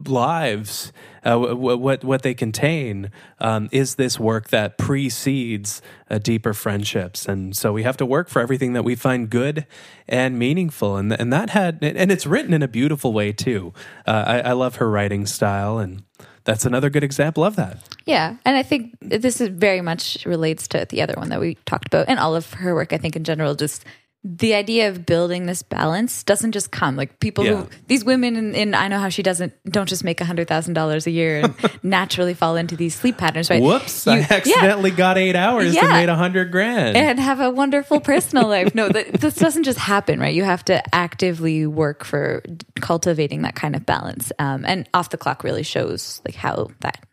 lives 0.05 0.91
uh, 1.25 1.37
what 1.37 2.03
what 2.03 2.21
they 2.21 2.33
contain 2.33 3.11
um, 3.39 3.69
is 3.71 3.95
this 3.95 4.19
work 4.19 4.49
that 4.49 4.77
precedes 4.77 5.81
uh, 6.09 6.17
deeper 6.17 6.53
friendships, 6.53 7.27
and 7.27 7.55
so 7.55 7.71
we 7.71 7.83
have 7.83 7.97
to 7.97 8.05
work 8.05 8.29
for 8.29 8.41
everything 8.41 8.73
that 8.73 8.83
we 8.83 8.95
find 8.95 9.29
good 9.29 9.65
and 10.07 10.37
meaningful, 10.37 10.97
and 10.97 11.13
and 11.13 11.31
that 11.31 11.51
had 11.51 11.79
and 11.81 12.11
it's 12.11 12.25
written 12.25 12.53
in 12.53 12.61
a 12.61 12.67
beautiful 12.67 13.13
way 13.13 13.31
too. 13.31 13.73
Uh, 14.05 14.23
I, 14.25 14.39
I 14.39 14.51
love 14.53 14.77
her 14.77 14.89
writing 14.89 15.25
style 15.25 15.77
and 15.77 16.03
that's 16.45 16.65
another 16.65 16.89
good 16.89 17.03
example 17.05 17.45
of 17.45 17.55
that. 17.55 17.77
Yeah, 18.05 18.35
and 18.43 18.57
I 18.57 18.63
think 18.63 18.97
this 18.99 19.39
is 19.39 19.47
very 19.47 19.79
much 19.79 20.25
relates 20.25 20.67
to 20.69 20.85
the 20.89 21.01
other 21.01 21.13
one 21.15 21.29
that 21.29 21.39
we 21.39 21.55
talked 21.65 21.87
about, 21.87 22.09
and 22.09 22.19
all 22.19 22.35
of 22.35 22.53
her 22.55 22.75
work. 22.75 22.91
I 22.91 22.97
think 22.97 23.15
in 23.15 23.23
general, 23.23 23.55
just 23.55 23.85
the 24.25 24.53
idea 24.53 24.87
of 24.87 25.05
building 25.05 25.47
this 25.47 25.63
balance 25.63 26.23
doesn't 26.23 26.53
just 26.53 26.71
come 26.71 26.95
like 26.95 27.19
people 27.19 27.43
Yeah. 27.43 27.55
who 27.55 27.69
these 27.87 28.05
women 28.05 28.37
in, 28.37 28.55
in 28.55 28.73
I 28.73 28.87
know 28.87 28.97
how 28.97 29.09
she 29.09 29.21
doesn't 29.21 29.51
don't 29.65 29.89
just 29.89 30.05
make 30.05 30.21
a 30.21 30.25
hundred 30.25 30.47
thousand 30.47 30.75
dollars 30.75 31.05
a 31.07 31.11
year 31.11 31.41
and 31.41 31.53
naturally 31.83 32.33
fall 32.33 32.55
into 32.55 32.77
these 32.77 32.95
sleep 32.95 33.17
patterns, 33.17 33.49
right? 33.49 33.61
Whoops! 33.61 34.05
You- 34.05 34.13
I 34.13 34.17
yeah. 34.19 34.27
accidentally 34.29 34.91
got 34.91 35.17
eight 35.17 35.35
hours 35.35 35.75
Yeah. 35.75 35.81
and 35.81 35.89
made 35.91 36.07
a 36.09 36.15
hundred 36.15 36.51
grand. 36.51 36.95
and 36.95 37.19
have 37.19 37.41
a 37.41 37.49
wonderful 37.49 37.99
personal 37.99 38.47
life. 38.47 38.73
No, 38.73 38.87
that, 38.87 39.11
this 39.19 39.35
doesn't 39.35 39.63
just 39.63 39.79
happen, 39.79 40.21
right? 40.21 40.33
You 40.33 40.45
have 40.45 40.63
to 40.65 40.81
actively 40.95 41.67
work 41.67 42.05
for 42.05 42.43
cultivating 42.79 43.41
that 43.41 43.55
kind 43.55 43.75
of 43.75 43.85
balance. 43.85 44.31
Um, 44.39 44.63
and 44.65 44.87
off 44.93 45.09
the 45.09 45.17
clock 45.17 45.43
really 45.43 45.63
shows 45.63 46.21
like 46.25 46.35
how 46.35 46.69
that 46.79 47.03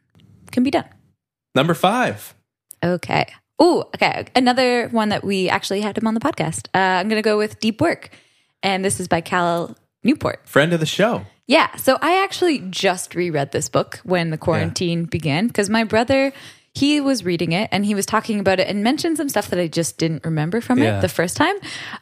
can 0.52 0.62
be 0.62 0.70
done. 0.70 0.84
Number 1.56 1.74
five. 1.74 2.34
Okay. 2.84 3.26
Oh, 3.60 3.84
okay. 3.94 4.24
Another 4.34 4.88
one 4.88 5.10
that 5.10 5.22
we 5.22 5.48
actually 5.50 5.82
had 5.82 5.98
him 5.98 6.06
on 6.06 6.14
the 6.14 6.20
podcast. 6.20 6.66
Uh, 6.74 6.78
I'm 6.98 7.08
going 7.08 7.22
to 7.22 7.26
go 7.26 7.36
with 7.38 7.60
Deep 7.60 7.80
Work, 7.80 8.08
and 8.62 8.82
this 8.84 8.98
is 8.98 9.06
by 9.06 9.20
Cal 9.20 9.76
Newport. 10.02 10.48
Friend 10.48 10.72
of 10.72 10.80
the 10.80 10.86
show. 10.86 11.26
Yeah. 11.46 11.74
So 11.76 11.98
I 12.00 12.22
actually 12.24 12.60
just 12.70 13.14
reread 13.14 13.52
this 13.52 13.68
book 13.68 14.00
when 14.04 14.30
the 14.30 14.38
quarantine 14.38 15.04
began 15.04 15.46
because 15.48 15.68
my 15.68 15.84
brother 15.84 16.32
he 16.72 17.00
was 17.00 17.24
reading 17.24 17.50
it 17.50 17.68
and 17.72 17.84
he 17.84 17.96
was 17.96 18.06
talking 18.06 18.38
about 18.38 18.60
it 18.60 18.68
and 18.68 18.84
mentioned 18.84 19.16
some 19.16 19.28
stuff 19.28 19.48
that 19.48 19.58
I 19.58 19.66
just 19.66 19.98
didn't 19.98 20.24
remember 20.24 20.60
from 20.60 20.78
Yeah. 20.78 20.98
it 20.98 21.00
the 21.00 21.08
first 21.08 21.36
time. 21.36 21.56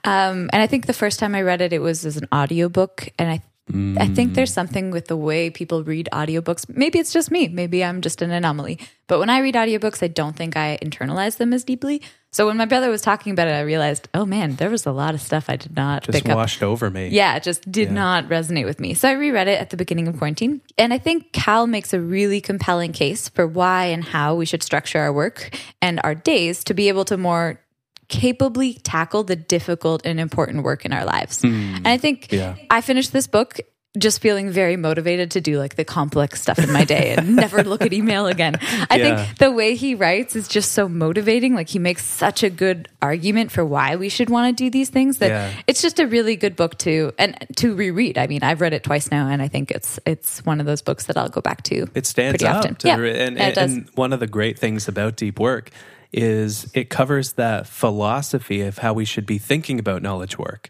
Um, 0.05 0.51
and 0.53 0.61
I 0.61 0.67
think 0.67 0.85
the 0.85 0.93
first 0.93 1.19
time 1.19 1.35
I 1.35 1.41
read 1.41 1.63
it, 1.63 1.73
it 1.73 1.79
was 1.79 2.05
as 2.05 2.19
an 2.19 2.29
audiobook. 2.35 3.09
And 3.19 3.31
I 3.31 3.43
I 3.71 4.09
think 4.09 4.35
there's 4.35 4.53
something 4.53 4.91
with 4.91 5.09
the 5.09 5.17
way 5.17 5.51
people 5.51 5.85
read 5.85 6.09
audiobooks. 6.13 6.69
Maybe 6.75 6.99
it's 6.99 7.13
just 7.13 7.31
me. 7.31 7.49
Maybe 7.49 7.85
I'm 7.85 8.01
just 8.01 8.23
an 8.23 8.31
anomaly. 8.31 8.79
But 9.07 9.19
when 9.19 9.31
I 9.31 9.41
read 9.41 9.55
audiobooks, 9.55 10.03
I 10.03 10.09
don't 10.09 10.35
think 10.37 10.57
I 10.57 10.79
internalize 10.83 11.37
them 11.37 11.53
as 11.53 11.65
deeply. 11.65 12.03
So 12.31 12.47
when 12.47 12.57
my 12.57 12.67
brother 12.67 12.91
was 12.91 13.01
talking 13.03 13.33
about 13.33 13.49
it, 13.49 13.53
I 13.53 13.61
realized, 13.61 14.09
oh 14.15 14.27
man, 14.27 14.57
there 14.57 14.69
was 14.71 14.85
a 14.85 14.93
lot 14.93 15.15
of 15.15 15.21
stuff 15.23 15.49
I 15.49 15.57
did 15.57 15.75
not 15.75 16.03
Just 16.03 16.19
pick 16.23 16.29
up 16.31 16.37
washed 16.37 16.63
over 16.63 16.91
me. 16.91 17.09
yeah, 17.09 17.37
it 17.37 17.43
just 17.43 17.71
did 17.71 17.91
not 17.91 18.29
resonate 18.29 18.67
with 18.67 18.81
me. 18.81 18.93
So 18.95 19.09
I 19.09 19.13
reread 19.13 19.49
it 19.49 19.61
at 19.61 19.71
the 19.71 19.77
beginning 19.79 20.09
of 20.09 20.19
quarantine. 20.19 20.61
And 20.77 20.93
I 20.93 20.99
think 20.99 21.33
Cal 21.33 21.67
makes 21.67 21.93
a 21.95 22.01
really 22.01 22.41
compelling 22.41 22.93
case 22.93 23.29
for 23.29 23.47
why 23.47 23.87
and 23.87 24.05
how 24.05 24.35
we 24.35 24.45
should 24.45 24.63
structure 24.63 24.99
our 24.99 25.13
work 25.13 25.57
and 25.81 26.01
our 26.05 26.15
days 26.15 26.65
to 26.65 26.75
be 26.75 26.89
able 26.89 27.05
to 27.07 27.17
more 27.17 27.61
capably 28.09 28.75
tackle 28.75 29.23
the 29.23 29.37
difficult 29.37 30.03
and 30.05 30.19
important 30.19 30.65
work 30.65 30.85
in 30.85 30.93
our 30.93 31.05
lives. 31.05 31.43
Mm. 31.43 31.77
And 31.77 31.89
I 31.89 31.99
think 31.99 32.33
Yeah. 32.33 32.57
I 32.71 32.81
finished 32.81 33.13
this 33.13 33.27
book 33.27 33.61
just 33.97 34.21
feeling 34.21 34.51
very 34.51 34.77
motivated 34.77 35.31
to 35.31 35.41
do 35.41 35.59
like 35.59 35.75
the 35.77 35.85
complex 35.85 36.43
stuff 36.43 36.59
in 36.59 36.71
my 36.71 36.85
day 36.85 37.15
and 37.17 37.35
never 37.37 37.65
look 37.65 37.81
at 37.81 37.93
email 37.93 38.27
again. 38.27 38.55
I 38.91 38.97
Yeah. 38.97 39.25
think 39.25 39.39
the 39.39 39.51
way 39.51 39.75
he 39.77 39.95
writes 39.95 40.37
is 40.37 40.47
just 40.47 40.73
so 40.73 40.89
motivating. 40.89 41.55
Like 41.55 41.69
he 41.71 41.79
makes 41.79 42.05
such 42.05 42.43
a 42.43 42.51
good 42.51 42.89
argument 43.01 43.51
for 43.51 43.65
why 43.65 43.97
we 43.97 44.11
should 44.11 44.29
want 44.29 44.57
to 44.57 44.65
do 44.65 44.71
these 44.71 44.91
things 44.91 45.19
that 45.19 45.31
Yeah. 45.31 45.53
it's 45.67 45.81
just 45.81 45.99
a 46.01 46.07
really 46.07 46.37
good 46.37 46.55
book 46.55 46.77
to 46.79 47.13
and 47.19 47.35
to 47.57 47.75
reread. 47.75 48.19
I 48.19 48.27
mean, 48.27 48.43
I've 48.43 48.61
read 48.61 48.75
it 48.75 48.85
twice 48.85 49.11
now, 49.11 49.27
and 49.29 49.41
I 49.41 49.49
think 49.49 49.71
it's 49.71 49.99
it's 50.05 50.45
one 50.45 50.61
of 50.61 50.67
those 50.67 50.83
books 50.83 51.07
that 51.07 51.17
I'll 51.17 51.31
go 51.31 51.41
back 51.41 51.63
to. 51.65 51.87
It 51.95 52.05
stands 52.07 52.33
pretty 52.43 52.47
out. 52.47 52.57
often. 52.59 52.75
to 52.77 52.89
Yeah, 52.89 52.97
re- 52.97 53.19
and, 53.19 53.39
it 53.39 53.57
and 53.57 53.89
one 53.95 54.13
of 54.13 54.21
the 54.21 54.27
great 54.29 54.59
things 54.59 54.87
about 54.87 55.17
deep 55.17 55.41
work 55.41 55.71
is 56.13 56.71
it 56.75 56.89
covers 56.91 57.33
that 57.33 57.67
philosophy 57.67 58.61
of 58.63 58.79
how 58.79 58.93
we 58.93 59.05
should 59.07 59.27
be 59.27 59.39
thinking 59.39 59.79
about 59.79 60.03
knowledge 60.03 60.39
work, 60.39 60.69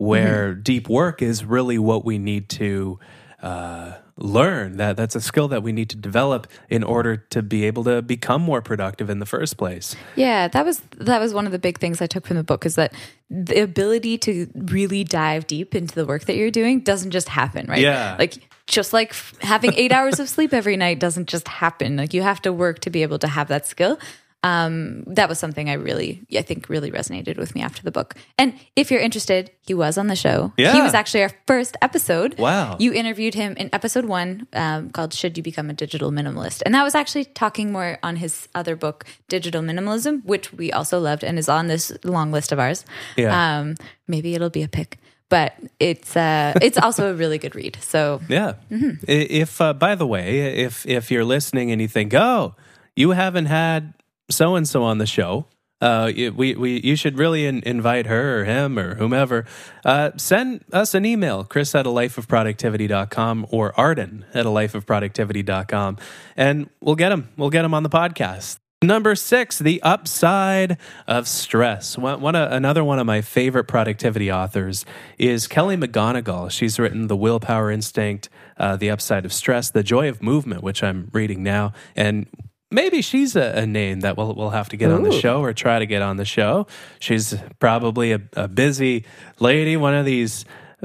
where 0.00 0.52
Mm-hmm. 0.52 0.62
deep 0.62 0.88
work 0.88 1.20
is 1.20 1.44
really 1.44 1.78
what 1.78 2.06
we 2.06 2.16
need 2.16 2.48
to 2.48 2.98
uh, 3.42 3.92
learn. 4.16 4.78
That 4.78 4.96
that's 4.96 5.14
a 5.14 5.20
skill 5.20 5.48
that 5.48 5.62
we 5.62 5.72
need 5.72 5.90
to 5.90 5.96
develop 5.96 6.46
in 6.70 6.82
order 6.82 7.18
to 7.30 7.42
be 7.42 7.64
able 7.66 7.84
to 7.84 8.00
become 8.00 8.40
more 8.40 8.62
productive 8.62 9.10
in 9.10 9.18
the 9.18 9.26
first 9.26 9.58
place. 9.58 9.94
Yeah, 10.16 10.48
that 10.48 10.64
was 10.64 10.80
that 10.96 11.20
was 11.20 11.34
one 11.34 11.44
of 11.44 11.52
the 11.52 11.58
big 11.58 11.78
things 11.78 12.00
I 12.00 12.06
took 12.06 12.26
from 12.26 12.36
the 12.38 12.44
book 12.44 12.64
is 12.64 12.76
that 12.76 12.94
the 13.28 13.60
ability 13.62 14.16
to 14.18 14.46
really 14.54 15.04
dive 15.04 15.46
deep 15.46 15.74
into 15.74 15.94
the 15.94 16.06
work 16.06 16.24
that 16.24 16.36
you're 16.36 16.50
doing 16.50 16.80
doesn't 16.80 17.10
just 17.10 17.28
happen, 17.28 17.66
right? 17.68 17.80
Yeah. 17.82 18.16
Like 18.18 18.38
just 18.66 18.92
like 18.92 19.10
f- 19.10 19.34
having 19.42 19.74
8 19.74 19.92
hours 19.92 20.18
of 20.20 20.28
sleep 20.28 20.52
every 20.54 20.76
night 20.76 20.98
doesn't 21.00 21.28
just 21.28 21.46
happen. 21.48 21.96
Like 21.96 22.14
you 22.14 22.22
have 22.22 22.40
to 22.42 22.52
work 22.52 22.78
to 22.80 22.90
be 22.90 23.02
able 23.02 23.18
to 23.18 23.28
have 23.28 23.48
that 23.48 23.66
skill. 23.66 23.98
Um, 24.42 25.04
that 25.06 25.28
was 25.28 25.38
something 25.38 25.68
I 25.68 25.74
really, 25.74 26.22
I 26.34 26.42
think, 26.42 26.68
really 26.68 26.90
resonated 26.90 27.36
with 27.36 27.54
me 27.54 27.60
after 27.60 27.82
the 27.82 27.90
book. 27.90 28.14
And 28.38 28.54
if 28.74 28.90
you're 28.90 29.00
interested, 29.00 29.50
he 29.66 29.74
was 29.74 29.98
on 29.98 30.06
the 30.06 30.16
show. 30.16 30.52
Yeah. 30.56 30.72
He 30.72 30.80
was 30.80 30.94
actually 30.94 31.22
our 31.22 31.30
first 31.46 31.76
episode. 31.82 32.38
Wow. 32.38 32.76
You 32.78 32.92
interviewed 32.92 33.34
him 33.34 33.54
in 33.58 33.68
episode 33.72 34.06
one 34.06 34.46
um, 34.54 34.90
called 34.90 35.12
Should 35.12 35.36
You 35.36 35.42
Become 35.42 35.68
a 35.68 35.74
Digital 35.74 36.10
Minimalist? 36.10 36.62
And 36.64 36.74
that 36.74 36.84
was 36.84 36.94
actually 36.94 37.26
talking 37.26 37.70
more 37.70 37.98
on 38.02 38.16
his 38.16 38.48
other 38.54 38.76
book, 38.76 39.04
Digital 39.28 39.60
Minimalism, 39.62 40.24
which 40.24 40.52
we 40.54 40.72
also 40.72 40.98
loved 40.98 41.22
and 41.22 41.38
is 41.38 41.48
on 41.48 41.66
this 41.66 41.92
long 42.02 42.32
list 42.32 42.50
of 42.50 42.58
ours. 42.58 42.84
Yeah. 43.16 43.58
Um, 43.58 43.74
maybe 44.08 44.34
it'll 44.34 44.50
be 44.50 44.62
a 44.62 44.68
pick. 44.68 44.98
But 45.28 45.54
it's 45.78 46.16
uh, 46.16 46.54
it's 46.60 46.76
also 46.76 47.12
a 47.12 47.14
really 47.14 47.38
good 47.38 47.54
read. 47.54 47.78
So 47.80 48.20
Yeah. 48.28 48.54
Mm-hmm. 48.68 49.04
If, 49.06 49.60
uh, 49.60 49.74
by 49.74 49.94
the 49.94 50.06
way, 50.06 50.58
if 50.64 50.84
if 50.86 51.10
you're 51.12 51.24
listening 51.24 51.70
and 51.70 51.80
you 51.80 51.86
think, 51.86 52.12
oh, 52.14 52.56
you 52.96 53.10
haven't 53.10 53.46
had 53.46 53.94
so 54.30 54.54
and 54.54 54.68
so 54.68 54.82
on 54.82 54.98
the 54.98 55.06
show, 55.06 55.46
uh, 55.80 56.12
we, 56.14 56.54
we 56.54 56.80
you 56.80 56.94
should 56.94 57.16
really 57.16 57.46
in, 57.46 57.62
invite 57.64 58.06
her 58.06 58.40
or 58.40 58.44
him 58.44 58.78
or 58.78 58.96
whomever. 58.96 59.46
Uh, 59.84 60.10
send 60.16 60.64
us 60.72 60.94
an 60.94 61.04
email, 61.04 61.44
Chris 61.44 61.74
at 61.74 61.86
a 61.86 61.90
lifeofproductivity.com 61.90 63.46
or 63.50 63.78
Arden 63.78 64.24
at 64.34 64.46
a 64.46 64.50
lifeofproductivity.com, 64.50 65.96
and 66.36 66.68
we'll 66.80 66.96
get 66.96 67.12
him. 67.12 67.30
We'll 67.36 67.50
get 67.50 67.64
him 67.64 67.74
on 67.74 67.82
the 67.82 67.90
podcast. 67.90 68.58
Number 68.82 69.14
six, 69.14 69.58
the 69.58 69.82
upside 69.82 70.78
of 71.06 71.28
stress. 71.28 71.98
One, 71.98 72.22
one, 72.22 72.34
uh, 72.34 72.48
another 72.50 72.82
one 72.82 72.98
of 72.98 73.04
my 73.04 73.20
favorite 73.20 73.64
productivity 73.64 74.32
authors 74.32 74.86
is 75.18 75.46
Kelly 75.46 75.76
McGonigal. 75.76 76.50
She's 76.50 76.78
written 76.78 77.06
The 77.06 77.16
Willpower 77.16 77.70
Instinct, 77.70 78.30
uh, 78.56 78.76
The 78.76 78.88
Upside 78.88 79.26
of 79.26 79.34
Stress, 79.34 79.70
The 79.70 79.82
Joy 79.82 80.08
of 80.08 80.22
Movement, 80.22 80.62
which 80.62 80.82
I'm 80.82 81.10
reading 81.12 81.42
now. 81.42 81.74
And 81.94 82.26
maybe 82.70 83.02
she's 83.02 83.36
a, 83.36 83.52
a 83.58 83.66
name 83.66 84.00
that 84.00 84.16
we'll, 84.16 84.34
we'll 84.34 84.50
have 84.50 84.68
to 84.70 84.76
get 84.76 84.90
on 84.90 85.02
the 85.02 85.12
show 85.12 85.42
or 85.42 85.52
try 85.52 85.78
to 85.78 85.86
get 85.86 86.02
on 86.02 86.16
the 86.16 86.24
show. 86.24 86.66
She's 86.98 87.34
probably 87.58 88.12
a, 88.12 88.20
a 88.34 88.48
busy 88.48 89.04
lady, 89.38 89.76
one 89.76 89.94
of 89.94 90.04
these 90.04 90.44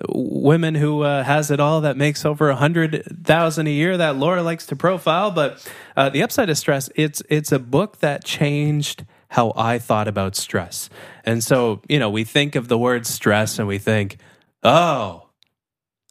women 0.10 0.76
who 0.76 1.02
uh, 1.02 1.24
has 1.24 1.52
it 1.52 1.60
all 1.60 1.82
that 1.82 1.98
makes 1.98 2.26
over 2.26 2.50
a 2.50 2.56
hundred 2.56 3.04
thousand 3.24 3.68
a 3.68 3.72
year 3.72 3.98
that 3.98 4.16
Laura 4.18 4.44
likes 4.44 4.66
to 4.68 4.76
profile. 4.76 5.32
But 5.32 5.66
uh, 5.96 6.10
the 6.10 6.24
upside 6.24 6.50
of 6.50 6.58
stress, 6.58 6.90
it's 6.96 7.22
it's 7.30 7.52
a 7.52 7.60
book 7.60 8.00
that 8.00 8.24
changed 8.24 9.06
how 9.30 9.54
I 9.56 9.80
thought 9.80 10.08
about 10.08 10.36
stress. 10.36 10.90
And 11.24 11.44
so 11.44 11.82
you 11.88 12.00
know, 12.00 12.10
we 12.10 12.24
think 12.24 12.56
of 12.56 12.68
the 12.68 12.78
word 12.78 13.06
stress 13.06 13.60
and 13.60 13.68
we 13.68 13.78
think, 13.78 14.18
oh, 14.64 15.30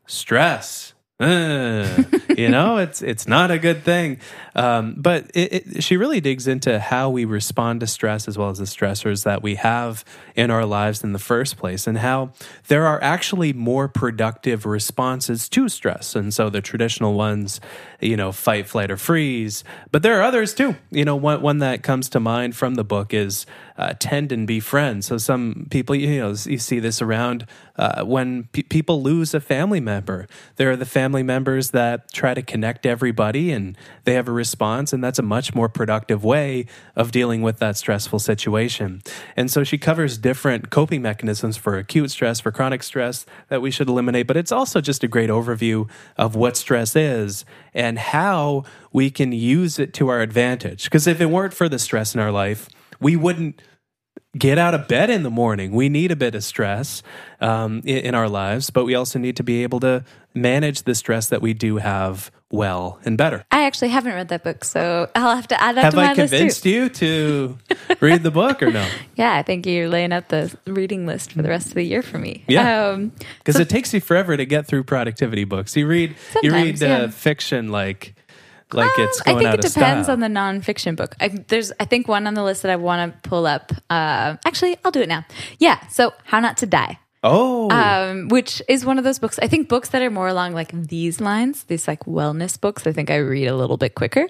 stress. 0.06 0.93
Uh, 1.20 2.02
you 2.36 2.48
know, 2.48 2.78
it's 2.78 3.00
it's 3.00 3.28
not 3.28 3.52
a 3.52 3.58
good 3.58 3.84
thing. 3.84 4.18
Um, 4.56 4.94
but 4.96 5.30
it, 5.34 5.52
it, 5.52 5.84
she 5.84 5.96
really 5.96 6.20
digs 6.20 6.48
into 6.48 6.80
how 6.80 7.10
we 7.10 7.24
respond 7.24 7.80
to 7.80 7.86
stress 7.86 8.26
as 8.26 8.36
well 8.36 8.50
as 8.50 8.58
the 8.58 8.64
stressors 8.64 9.22
that 9.24 9.42
we 9.42 9.54
have 9.54 10.04
in 10.34 10.50
our 10.50 10.66
lives 10.66 11.04
in 11.04 11.12
the 11.12 11.18
first 11.20 11.56
place, 11.56 11.86
and 11.86 11.98
how 11.98 12.32
there 12.66 12.84
are 12.86 13.00
actually 13.02 13.52
more 13.52 13.86
productive 13.86 14.66
responses 14.66 15.48
to 15.50 15.68
stress. 15.68 16.16
And 16.16 16.34
so 16.34 16.50
the 16.50 16.60
traditional 16.60 17.14
ones, 17.14 17.60
you 18.00 18.16
know, 18.16 18.32
fight, 18.32 18.66
flight, 18.66 18.90
or 18.90 18.96
freeze. 18.96 19.62
But 19.92 20.02
there 20.02 20.18
are 20.18 20.22
others 20.22 20.52
too. 20.52 20.74
You 20.90 21.04
know, 21.04 21.14
one 21.14 21.42
one 21.42 21.58
that 21.58 21.84
comes 21.84 22.08
to 22.10 22.20
mind 22.20 22.56
from 22.56 22.74
the 22.74 22.84
book 22.84 23.14
is 23.14 23.46
uh, 23.78 23.94
tend 24.00 24.32
and 24.32 24.48
befriend. 24.48 25.04
So 25.04 25.18
some 25.18 25.68
people, 25.70 25.94
you 25.94 26.18
know, 26.18 26.34
you 26.44 26.58
see 26.58 26.80
this 26.80 27.00
around 27.00 27.46
uh, 27.76 28.04
when 28.04 28.44
pe- 28.52 28.62
people 28.62 29.02
lose 29.02 29.34
a 29.34 29.40
family 29.40 29.80
member. 29.80 30.26
There 30.56 30.70
are 30.70 30.76
the 30.76 30.86
family 30.86 31.22
members 31.22 31.70
that 31.70 32.12
try 32.12 32.34
to 32.34 32.42
connect 32.42 32.86
everybody, 32.86 33.50
and 33.50 33.76
they 34.04 34.14
have 34.14 34.28
a 34.28 34.32
response, 34.32 34.92
and 34.92 35.02
that's 35.02 35.18
a 35.18 35.22
much 35.22 35.54
more 35.54 35.68
productive 35.68 36.24
way 36.24 36.66
of 36.94 37.10
dealing 37.10 37.42
with 37.42 37.58
that 37.58 37.76
stressful 37.76 38.18
situation. 38.20 39.02
And 39.36 39.50
so 39.50 39.64
she 39.64 39.78
covers 39.78 40.18
different 40.18 40.70
coping 40.70 41.02
mechanisms 41.02 41.56
for 41.56 41.76
acute 41.76 42.10
stress, 42.10 42.40
for 42.40 42.52
chronic 42.52 42.82
stress 42.82 43.26
that 43.48 43.62
we 43.62 43.70
should 43.70 43.88
eliminate. 43.88 44.26
But 44.26 44.36
it's 44.36 44.52
also 44.52 44.80
just 44.80 45.02
a 45.02 45.08
great 45.08 45.30
overview 45.30 45.88
of 46.16 46.36
what 46.36 46.56
stress 46.56 46.94
is 46.94 47.44
and 47.72 47.98
how 47.98 48.64
we 48.92 49.10
can 49.10 49.32
use 49.32 49.78
it 49.78 49.92
to 49.94 50.08
our 50.08 50.20
advantage. 50.20 50.84
Because 50.84 51.06
if 51.06 51.20
it 51.20 51.26
weren't 51.26 51.54
for 51.54 51.68
the 51.68 51.78
stress 51.78 52.14
in 52.14 52.20
our 52.20 52.30
life, 52.30 52.68
we 53.00 53.16
wouldn't 53.16 53.60
get 54.36 54.58
out 54.58 54.74
of 54.74 54.88
bed 54.88 55.10
in 55.10 55.22
the 55.22 55.30
morning. 55.30 55.72
We 55.72 55.88
need 55.88 56.10
a 56.10 56.16
bit 56.16 56.34
of 56.34 56.42
stress 56.44 57.02
um, 57.40 57.82
in, 57.84 57.98
in 57.98 58.14
our 58.14 58.28
lives, 58.28 58.70
but 58.70 58.84
we 58.84 58.94
also 58.94 59.18
need 59.18 59.36
to 59.36 59.42
be 59.44 59.62
able 59.62 59.80
to 59.80 60.04
manage 60.34 60.82
the 60.82 60.94
stress 60.94 61.28
that 61.28 61.40
we 61.40 61.54
do 61.54 61.76
have 61.76 62.30
well 62.50 62.98
and 63.04 63.16
better. 63.18 63.44
I 63.50 63.64
actually 63.66 63.88
haven't 63.88 64.14
read 64.14 64.28
that 64.28 64.44
book, 64.44 64.64
so 64.64 65.08
I'll 65.14 65.34
have 65.36 65.48
to 65.48 65.60
add 65.60 65.76
that 65.76 65.84
Have 65.84 65.92
to 65.92 65.96
my 65.96 66.10
I 66.10 66.14
list 66.14 66.32
convinced 66.32 66.62
too. 66.62 66.70
you 66.70 66.88
to 66.88 67.58
read 68.00 68.22
the 68.22 68.30
book 68.30 68.62
or 68.62 68.70
no? 68.70 68.88
Yeah, 69.16 69.34
I 69.34 69.42
think 69.42 69.66
you're 69.66 69.88
laying 69.88 70.12
out 70.12 70.28
the 70.28 70.56
reading 70.66 71.06
list 71.06 71.32
for 71.32 71.42
the 71.42 71.48
rest 71.48 71.68
of 71.68 71.74
the 71.74 71.82
year 71.82 72.02
for 72.02 72.18
me. 72.18 72.44
Yeah. 72.48 72.90
Um, 72.90 73.12
Because 73.38 73.58
it 73.60 73.68
takes 73.68 73.92
you 73.94 74.00
forever 74.00 74.36
to 74.36 74.46
get 74.46 74.66
through 74.66 74.84
productivity 74.84 75.44
books. 75.44 75.76
You 75.76 75.86
read, 75.86 76.16
you 76.42 76.52
read 76.52 76.82
uh, 76.82 76.86
yeah. 76.86 77.06
fiction 77.08 77.68
like 77.68 78.14
Like 78.74 78.90
it's 78.98 79.20
Um, 79.26 79.34
I 79.34 79.38
think 79.38 79.48
out 79.48 79.54
it 79.60 79.64
of 79.64 79.72
depends 79.72 80.06
style. 80.06 80.14
on 80.14 80.20
the 80.20 80.26
nonfiction 80.28 80.96
book. 80.96 81.14
I, 81.20 81.28
there's, 81.28 81.72
I 81.80 81.84
think, 81.84 82.08
one 82.08 82.26
on 82.26 82.34
the 82.34 82.42
list 82.42 82.62
that 82.62 82.70
I 82.72 82.76
want 82.76 83.22
to 83.22 83.28
pull 83.28 83.46
up. 83.46 83.72
Uh, 83.88 84.36
actually, 84.44 84.76
I'll 84.84 84.90
do 84.90 85.00
it 85.02 85.08
now. 85.08 85.24
Yeah. 85.58 85.86
So, 85.88 86.12
How 86.24 86.40
Not 86.40 86.56
to 86.58 86.66
Die, 86.66 86.98
oh, 87.24 87.70
um, 87.70 88.28
which 88.28 88.62
is 88.68 88.84
one 88.84 88.98
of 88.98 89.04
those 89.04 89.18
books. 89.18 89.38
I 89.42 89.48
think 89.48 89.68
books 89.68 89.88
that 89.88 90.02
are 90.02 90.10
more 90.10 90.28
along 90.28 90.52
like 90.52 90.70
these 90.72 91.20
lines, 91.20 91.64
these 91.64 91.88
like 91.88 92.04
wellness 92.04 92.60
books. 92.60 92.86
I 92.86 92.92
think 92.92 93.10
I 93.10 93.16
read 93.16 93.46
a 93.48 93.56
little 93.56 93.76
bit 93.76 93.94
quicker, 93.96 94.28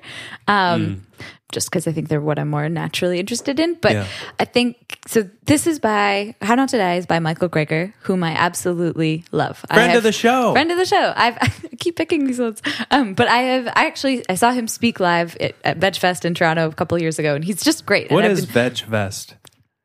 um, 0.49 1.07
just 1.53 1.69
because 1.71 1.87
I 1.87 1.93
think 1.93 2.09
they're 2.09 2.21
what 2.21 2.39
I'm 2.39 2.49
more 2.49 2.69
naturally 2.69 3.19
interested 3.21 3.61
in. 3.61 3.75
But 3.75 3.93
Yeah. 3.93 4.07
I 4.41 4.45
think 4.47 4.99
so. 5.07 5.29
This 5.45 5.67
is 5.67 5.79
by 5.79 6.35
How 6.41 6.55
Not 6.55 6.71
to 6.71 6.79
Die 6.79 6.95
is 6.97 7.07
by 7.07 7.19
Michael 7.19 7.49
Greger, 7.49 7.93
whom 8.03 8.25
I 8.25 8.31
absolutely 8.33 9.25
love. 9.33 9.59
Friend 9.69 9.91
have- 9.91 9.99
of 9.99 10.03
the 10.05 10.13
show. 10.13 10.53
friend 10.53 10.71
of 10.71 10.79
the 10.79 10.87
show. 10.87 11.13
I've, 11.17 11.37
I 11.41 11.49
keep 11.79 11.97
picking 11.97 12.27
these 12.27 12.39
ones, 12.39 12.63
um, 12.91 13.15
but 13.15 13.29
I 13.29 13.39
have. 13.43 13.67
I 13.69 13.87
actually 13.87 14.25
I 14.29 14.37
saw 14.37 14.53
him 14.53 14.69
speak 14.69 15.01
live 15.01 15.37
at, 15.41 15.55
at 15.65 15.81
VegFest 15.81 16.25
in 16.25 16.35
Toronto 16.35 16.69
a 16.69 16.73
couple 16.73 16.99
years 17.01 17.19
ago, 17.19 17.35
and 17.35 17.45
he's 17.45 17.63
just 17.63 17.85
great. 17.85 18.11
what 18.11 18.25
and 18.25 18.33
is 18.33 18.47
been- 18.47 18.71
VegFest? 18.73 19.35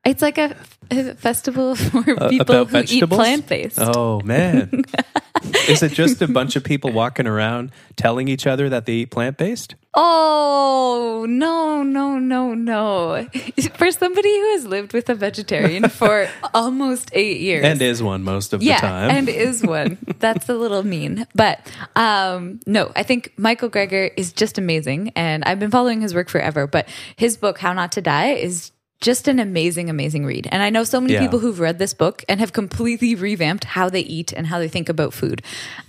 It's 0.10 0.22
like 0.22 0.38
a, 0.38 0.56
a 0.92 1.14
festival 1.16 1.76
for 1.76 2.04
people 2.04 2.42
About 2.42 2.68
who 2.68 2.72
vegetables? 2.74 3.12
eat 3.20 3.22
plant 3.22 3.48
based. 3.48 3.80
Oh 3.80 4.22
man, 4.22 4.84
is 5.68 5.84
it 5.84 5.94
just 5.94 6.22
a 6.22 6.28
bunch 6.28 6.56
of 6.56 6.64
people 6.64 6.92
walking 6.92 7.28
around 7.28 7.72
telling 7.96 8.28
each 8.28 8.48
other 8.48 8.70
that 8.70 8.86
they 8.86 8.94
eat 8.94 9.12
plant 9.12 9.38
based? 9.38 9.76
Oh 9.96 11.26
no 11.28 11.84
no 11.84 12.18
no 12.20 12.54
no! 12.54 13.28
For 13.76 13.92
somebody 13.92 14.30
who 14.40 14.52
has 14.52 14.66
lived 14.66 14.94
with 14.94 15.10
a 15.10 15.16
vegetarian 15.16 15.90
for 15.90 16.28
almost 16.54 17.10
eight 17.14 17.40
years, 17.42 17.66
And 17.66 17.82
is 17.82 18.02
one 18.02 18.24
most 18.24 18.54
of 18.54 18.62
yeah, 18.64 18.80
the 18.82 18.88
time. 18.88 19.10
and 19.12 19.30
is 19.30 19.64
one. 19.64 19.98
That's 20.20 20.48
a 20.50 20.54
little 20.54 20.84
mean, 20.84 21.26
but 21.36 21.60
um, 21.96 22.60
no, 22.68 22.92
I 22.96 23.04
think 23.04 23.34
Michael 23.38 23.70
Greger 23.70 24.12
is 24.18 24.32
just 24.34 24.58
amazing, 24.58 25.12
and 25.16 25.44
I've 25.44 25.60
been 25.60 25.72
following 25.72 26.02
his 26.02 26.14
work 26.14 26.30
forever. 26.30 26.68
But 26.68 26.88
his 27.16 27.38
book, 27.38 27.58
How 27.60 27.74
Not 27.74 27.92
to 27.94 28.02
Die, 28.02 28.32
is 28.34 28.72
just 29.02 29.28
an 29.30 29.40
amazing, 29.40 29.90
amazing 29.90 30.26
read. 30.26 30.48
And 30.52 30.62
I 30.62 30.70
know 30.70 30.84
so 30.84 31.00
many 31.00 31.14
Yeah. 31.14 31.22
people 31.22 31.40
who've 31.40 31.60
read 31.60 31.80
this 31.80 31.94
book 31.94 32.24
and 32.28 32.40
have 32.42 32.52
completely 32.52 33.16
revamped 33.16 33.64
how 33.64 33.90
they 33.90 34.02
eat 34.02 34.34
and 34.34 34.46
how 34.48 34.60
they 34.60 34.68
think 34.68 34.90
about 34.90 35.14
food. 35.14 35.42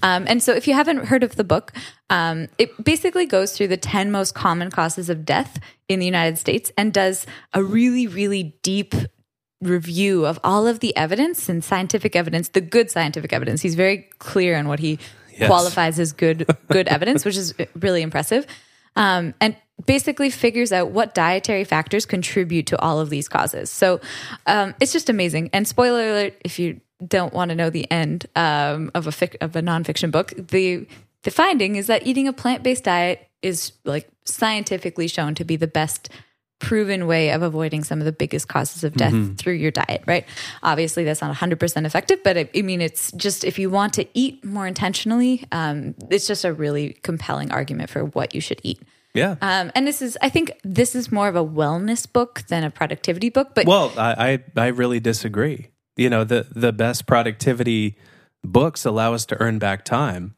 Um, 0.02 0.24
and 0.28 0.42
so, 0.42 0.52
if 0.54 0.68
you 0.68 0.74
haven't 0.74 1.06
heard 1.06 1.24
of 1.24 1.34
the 1.36 1.42
book, 1.44 1.72
um, 2.08 2.48
it 2.58 2.84
basically 2.84 3.26
goes 3.26 3.56
through 3.56 3.68
the 3.68 3.76
10 3.76 4.10
most 4.12 4.34
common 4.34 4.70
causes 4.70 5.10
of 5.10 5.24
death 5.24 5.58
in 5.88 5.98
the 5.98 6.06
United 6.06 6.38
States 6.38 6.70
and 6.78 6.92
does 6.92 7.26
a 7.52 7.62
really, 7.64 8.06
really 8.06 8.54
deep 8.62 8.94
review 9.60 10.24
of 10.24 10.38
all 10.42 10.66
of 10.66 10.80
the 10.80 10.96
evidence 10.96 11.48
and 11.48 11.62
scientific 11.62 12.16
evidence, 12.16 12.48
the 12.48 12.60
good 12.62 12.90
scientific 12.90 13.32
evidence. 13.32 13.60
He's 13.60 13.74
very 13.74 14.08
clear 14.18 14.56
on 14.56 14.68
what 14.68 14.78
he 14.78 14.98
Yes. 15.36 15.48
qualifies 15.48 15.98
as 15.98 16.12
good 16.12 16.46
good 16.68 16.86
evidence, 16.96 17.24
which 17.24 17.36
is 17.36 17.54
really 17.74 18.02
impressive. 18.02 18.46
Um, 18.96 19.32
and 19.40 19.56
basically 19.86 20.30
figures 20.30 20.72
out 20.72 20.90
what 20.90 21.14
dietary 21.14 21.64
factors 21.64 22.06
contribute 22.06 22.66
to 22.66 22.78
all 22.80 23.00
of 23.00 23.10
these 23.10 23.28
causes. 23.28 23.70
So 23.70 24.00
um, 24.46 24.74
it's 24.80 24.92
just 24.92 25.08
amazing. 25.08 25.50
And 25.52 25.66
spoiler 25.66 26.10
alert, 26.10 26.34
if 26.44 26.58
you 26.58 26.80
don't 27.06 27.32
want 27.32 27.48
to 27.50 27.54
know 27.54 27.70
the 27.70 27.90
end 27.90 28.26
um, 28.36 28.90
of 28.94 29.06
a 29.06 29.10
fic- 29.10 29.36
of 29.40 29.56
a 29.56 29.62
nonfiction 29.62 30.10
book, 30.10 30.32
the 30.36 30.86
the 31.22 31.30
finding 31.30 31.76
is 31.76 31.86
that 31.88 32.06
eating 32.06 32.28
a 32.28 32.32
plant 32.32 32.62
based 32.62 32.84
diet 32.84 33.26
is 33.42 33.72
like 33.84 34.08
scientifically 34.24 35.08
shown 35.08 35.34
to 35.34 35.44
be 35.44 35.56
the 35.56 35.66
best 35.66 36.08
proven 36.60 37.06
way 37.06 37.30
of 37.30 37.42
avoiding 37.42 37.82
some 37.82 37.98
of 38.00 38.04
the 38.04 38.12
biggest 38.12 38.46
causes 38.46 38.84
of 38.84 38.94
death 38.94 39.38
through 39.38 39.54
your 39.54 39.70
diet, 39.70 40.02
right? 40.06 40.26
Obviously, 40.62 41.04
that's 41.04 41.22
not 41.22 41.34
100% 41.34 41.86
effective, 41.86 42.22
but 42.22 42.36
I, 42.36 42.50
I 42.54 42.62
mean, 42.62 42.82
it's 42.82 43.10
just 43.12 43.44
if 43.44 43.58
you 43.58 43.70
want 43.70 43.94
to 43.94 44.06
eat 44.12 44.44
more 44.44 44.66
intentionally, 44.66 45.46
um, 45.52 45.94
it's 46.10 46.26
just 46.26 46.44
a 46.44 46.52
really 46.52 46.98
compelling 47.02 47.50
argument 47.50 47.88
for 47.88 48.04
what 48.04 48.34
you 48.34 48.42
should 48.42 48.60
eat. 48.62 48.80
Yeah. 49.14 49.36
Um, 49.40 49.72
and 49.74 49.86
this 49.86 50.00
is, 50.02 50.16
I 50.22 50.28
think, 50.28 50.52
this 50.62 50.94
is 50.94 51.10
more 51.10 51.28
of 51.28 51.36
a 51.36 51.44
wellness 51.44 52.10
book 52.10 52.42
than 52.48 52.64
a 52.64 52.70
productivity 52.70 53.28
book, 53.30 53.54
but 53.54 53.66
Well, 53.66 53.92
I, 53.96 54.38
I 54.56 54.62
I 54.64 54.66
really 54.68 55.00
disagree. 55.00 55.68
You 55.96 56.10
know, 56.10 56.24
the 56.24 56.46
the 56.50 56.72
best 56.72 57.06
productivity 57.06 57.96
books 58.44 58.84
allow 58.84 59.14
us 59.14 59.26
to 59.26 59.40
earn 59.40 59.58
back 59.58 59.84
time. 59.84 60.34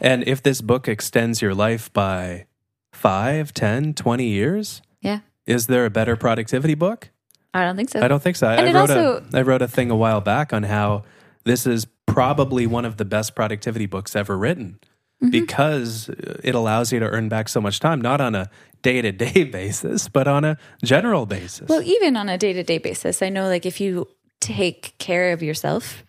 And 0.00 0.26
if 0.26 0.42
this 0.42 0.60
book 0.60 0.88
extends 0.88 1.40
your 1.40 1.54
life 1.54 1.92
by 1.92 2.46
5, 2.92 3.54
10, 3.54 3.94
20 3.94 4.24
years, 4.26 4.82
yeah, 5.00 5.20
is 5.46 5.68
there 5.68 5.84
a 5.84 5.90
better 5.90 6.16
productivity 6.16 6.74
book? 6.74 7.10
I 7.54 7.62
don't 7.64 7.76
think 7.76 7.90
so. 7.90 8.00
I 8.02 8.08
don't 8.08 8.22
think 8.22 8.36
so. 8.36 8.48
I, 8.48 8.56
And 8.56 8.68
I 8.76 8.80
wrote 8.80 8.90
also- 8.90 9.24
a 9.32 9.38
I 9.38 9.42
wrote 9.42 9.62
a 9.62 9.68
thing 9.68 9.90
a 9.90 9.96
while 9.96 10.20
back 10.20 10.52
on 10.52 10.64
how 10.64 11.04
this 11.44 11.66
is 11.66 11.86
probably 12.06 12.66
one 12.66 12.84
of 12.84 12.96
the 12.96 13.04
best 13.04 13.34
productivity 13.34 13.86
books 13.86 14.16
ever 14.16 14.36
written 14.36 14.78
Mm-hmm. 15.22 15.30
because 15.30 16.10
it 16.44 16.54
allows 16.54 16.92
you 16.92 17.00
to 17.00 17.06
earn 17.06 17.30
back 17.30 17.48
so 17.48 17.58
much 17.58 17.80
time, 17.80 18.02
not 18.02 18.20
on 18.20 18.34
a 18.34 18.50
day 18.82 19.00
to 19.00 19.12
day 19.12 19.44
basis, 19.44 20.08
but 20.08 20.28
on 20.28 20.44
a 20.44 20.58
general 20.84 21.24
basis. 21.24 21.66
Well, 21.70 21.80
even 21.80 22.18
on 22.18 22.28
a 22.28 22.36
day 22.36 22.52
to 22.52 22.62
day 22.62 22.76
basis, 22.76 23.22
I 23.22 23.30
know 23.30 23.48
like 23.48 23.64
if 23.64 23.80
you 23.80 24.08
take 24.40 24.92
care 24.98 25.32
of 25.32 25.42
yourself 25.42 26.04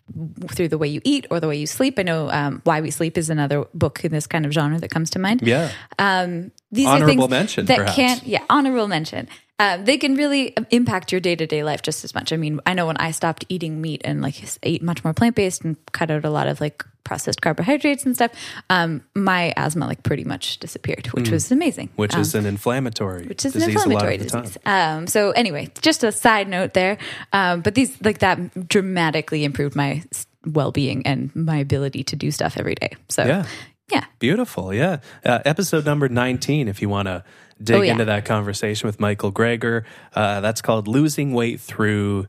through 0.52 0.68
the 0.68 0.76
way 0.76 0.88
you 0.88 1.00
eat 1.04 1.26
or 1.30 1.40
the 1.40 1.48
way 1.48 1.56
you 1.56 1.66
sleep, 1.66 1.98
I 1.98 2.02
know 2.02 2.30
um, 2.30 2.60
Why 2.64 2.82
We 2.82 2.90
Sleep 2.90 3.16
is 3.16 3.30
another 3.30 3.64
book 3.72 4.04
in 4.04 4.12
this 4.12 4.26
kind 4.26 4.44
of 4.44 4.52
genre 4.52 4.78
that 4.78 4.90
comes 4.90 5.08
to 5.10 5.18
mind. 5.18 5.40
yeah. 5.40 5.72
Um, 5.98 6.52
these 6.70 6.86
Honorable 6.86 7.24
are 7.24 7.28
things 7.28 7.30
mention, 7.30 7.64
that 7.66 7.78
perhaps. 7.78 7.96
can't, 7.96 8.22
yeah, 8.26 8.44
honorable 8.50 8.88
mention. 8.88 9.26
Um, 9.58 9.86
they 9.86 9.96
can 9.96 10.14
really 10.16 10.54
impact 10.70 11.10
your 11.12 11.20
day 11.22 11.34
to 11.34 11.46
day 11.46 11.64
life 11.64 11.80
just 11.80 12.04
as 12.04 12.14
much. 12.14 12.30
I 12.32 12.36
mean, 12.36 12.60
I 12.66 12.74
know 12.74 12.86
when 12.86 12.98
I 12.98 13.10
stopped 13.10 13.46
eating 13.48 13.80
meat 13.80 14.02
and 14.04 14.20
like 14.20 14.36
ate 14.62 14.82
much 14.82 15.02
more 15.02 15.14
plant 15.14 15.34
based 15.34 15.64
and 15.64 15.76
cut 15.92 16.10
out 16.10 16.26
a 16.26 16.30
lot 16.30 16.46
of 16.46 16.60
like 16.60 16.84
processed 17.08 17.40
carbohydrates 17.40 18.04
and 18.04 18.14
stuff, 18.14 18.30
um, 18.68 19.02
my 19.14 19.52
asthma 19.56 19.86
like 19.86 20.02
pretty 20.02 20.24
much 20.24 20.58
disappeared, 20.58 21.06
which 21.08 21.30
was 21.30 21.50
amazing. 21.50 21.88
Mm. 21.88 21.96
which 21.96 22.14
Um, 22.14 22.20
is 22.20 22.34
an 22.34 22.44
inflammatory 22.46 23.26
which 23.26 23.44
is 23.46 23.56
an 23.56 23.62
inflammatory 23.62 24.16
a 24.16 24.18
lot 24.18 24.26
of 24.26 24.32
the 24.32 24.40
disease. 24.42 24.58
Um, 24.66 25.06
so 25.06 25.30
anyway, 25.32 25.70
just 25.80 26.04
a 26.04 26.12
side 26.12 26.48
note 26.48 26.74
there. 26.74 26.98
Um, 27.32 27.62
but 27.62 27.74
these 27.74 27.96
like 28.02 28.18
that 28.18 28.68
dramatically 28.68 29.42
improved 29.44 29.74
my 29.74 30.02
well 30.46 30.70
being 30.70 31.06
and 31.06 31.34
my 31.34 31.56
ability 31.56 32.04
to 32.04 32.16
do 32.16 32.30
stuff 32.30 32.56
every 32.58 32.74
day. 32.74 32.90
So 33.08 33.24
Yeah. 33.24 33.46
yeah. 33.90 34.04
Beautiful. 34.18 34.72
Yeah. 34.74 34.98
Uh, 35.24 35.38
episode 35.46 35.84
number 35.86 36.08
19, 36.08 36.68
if 36.68 36.82
you 36.82 36.88
want 36.90 37.08
to 37.08 37.24
dig 37.62 37.76
Oh, 37.76 37.80
yeah. 37.82 37.92
into 37.92 38.04
that 38.04 38.24
conversation 38.24 38.86
with 38.86 39.00
Michael 39.00 39.32
Greger, 39.32 39.84
uh, 40.14 40.40
that's 40.40 40.60
called 40.62 40.86
Losing 40.88 41.32
Weight 41.32 41.58
Through 41.60 42.28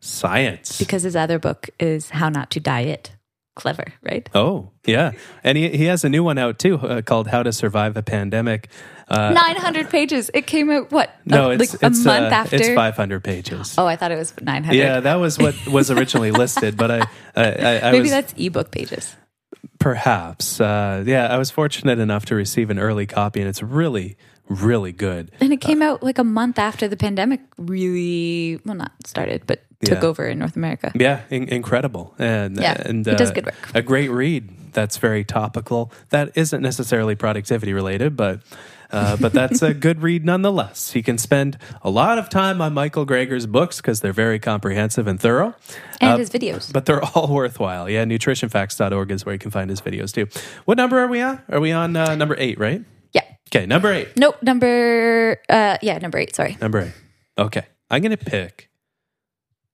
Science. 0.00 0.78
because 0.78 1.02
his 1.02 1.14
other 1.16 1.38
book 1.38 1.68
is 1.78 2.10
How 2.10 2.28
Not 2.30 2.50
to 2.52 2.60
Diet. 2.60 3.12
Clever, 3.56 3.92
right? 4.02 4.28
Oh, 4.34 4.70
yeah. 4.86 5.12
And 5.42 5.58
he, 5.58 5.68
he 5.70 5.84
has 5.84 6.04
a 6.04 6.08
new 6.08 6.22
one 6.22 6.38
out 6.38 6.58
too 6.58 6.78
uh, 6.78 7.02
called 7.02 7.26
How 7.26 7.42
to 7.42 7.52
Survive 7.52 7.96
a 7.96 8.02
Pandemic. 8.02 8.68
Uh, 9.08 9.32
900 9.32 9.90
pages. 9.90 10.30
It 10.32 10.46
came 10.46 10.70
out, 10.70 10.92
what? 10.92 11.10
no, 11.24 11.50
a, 11.50 11.54
it's, 11.54 11.72
like 11.72 11.82
a 11.82 11.90
month 11.90 12.06
uh, 12.06 12.36
after? 12.36 12.56
it's 12.56 12.68
500 12.68 13.24
pages. 13.24 13.74
Oh, 13.76 13.86
I 13.86 13.96
thought 13.96 14.12
it 14.12 14.16
was 14.16 14.32
900. 14.40 14.76
Yeah, 14.78 15.00
that 15.00 15.16
was 15.16 15.36
what 15.36 15.54
was 15.66 15.90
originally 15.90 16.30
listed, 16.30 16.76
but 16.76 16.90
I, 16.92 17.00
I, 17.34 17.44
I, 17.44 17.80
I 17.88 17.90
Maybe 17.90 18.02
was 18.02 18.10
that's 18.10 18.34
ebook 18.38 18.70
pages. 18.70 19.16
perhaps, 19.80 20.60
uh, 20.60 21.02
yeah, 21.04 21.26
I 21.26 21.36
was 21.36 21.50
fortunate 21.50 21.98
enough 21.98 22.26
to 22.26 22.36
receive 22.36 22.70
an 22.70 22.78
early 22.78 23.06
copy, 23.06 23.40
and 23.40 23.48
it's 23.48 23.62
really, 23.62 24.16
really 24.50 24.92
good. 24.92 25.30
And 25.40 25.52
it 25.52 25.60
came 25.62 25.80
out 25.80 26.02
like 26.02 26.18
a 26.18 26.24
month 26.24 26.58
after 26.58 26.88
the 26.88 26.96
pandemic 26.96 27.40
really, 27.56 28.60
well, 28.66 28.74
not 28.74 28.92
started, 29.06 29.44
but 29.46 29.62
took 29.84 30.02
Yeah. 30.02 30.08
over 30.08 30.26
in 30.26 30.38
North 30.38 30.56
America. 30.56 30.92
Yeah, 30.94 31.20
in- 31.30 31.48
incredible, 31.48 32.14
and 32.18 32.56
Yeah, 32.60 32.82
and 32.84 33.06
he 33.06 33.14
does 33.14 33.30
uh, 33.30 33.34
good 33.34 33.46
work. 33.46 33.54
A 33.74 33.80
great 33.80 34.10
read 34.10 34.50
that's 34.72 34.98
very 34.98 35.24
topical. 35.24 35.90
That 36.10 36.30
isn't 36.34 36.60
necessarily 36.60 37.14
productivity 37.14 37.72
related, 37.72 38.16
but 38.16 38.40
uh, 38.92 39.16
but 39.16 39.32
that's 39.32 39.62
a 39.62 39.72
good 39.86 40.02
read 40.02 40.24
nonetheless. 40.24 40.90
He 40.90 41.00
can 41.02 41.16
spend 41.16 41.56
a 41.82 41.88
lot 41.90 42.18
of 42.18 42.28
time 42.28 42.60
on 42.60 42.74
Michael 42.74 43.06
Greger's 43.06 43.46
books 43.46 43.76
because 43.76 44.00
they're 44.00 44.12
very 44.12 44.40
comprehensive 44.40 45.06
and 45.06 45.18
thorough. 45.20 45.54
And 46.00 46.14
Uh, 46.14 46.16
his 46.18 46.28
videos. 46.28 46.72
but 46.72 46.86
they're 46.86 47.02
all 47.02 47.28
worthwhile. 47.40 47.88
Yeah, 47.88 48.04
nutritionfacts.org 48.04 49.12
is 49.12 49.24
where 49.24 49.32
you 49.32 49.38
can 49.38 49.52
find 49.52 49.70
his 49.70 49.80
videos 49.80 50.12
too. 50.12 50.26
What 50.64 50.76
number 50.76 50.98
are 50.98 51.06
we 51.08 51.20
on? 51.22 51.40
Are 51.48 51.60
we 51.60 51.70
on 51.72 51.94
uh, 51.96 52.16
number 52.16 52.34
eight, 52.38 52.58
right? 52.58 52.82
Okay, 53.52 53.66
number 53.66 53.92
eight. 53.92 54.16
Nope. 54.16 54.42
Number, 54.42 55.40
uh, 55.48 55.76
yeah, 55.82 55.98
number 55.98 56.18
eight. 56.18 56.36
Sorry. 56.36 56.56
Number 56.60 56.82
eight. 56.82 56.92
Okay. 57.36 57.66
I'm 57.90 58.00
going 58.02 58.16
to 58.16 58.24
pick 58.24 58.70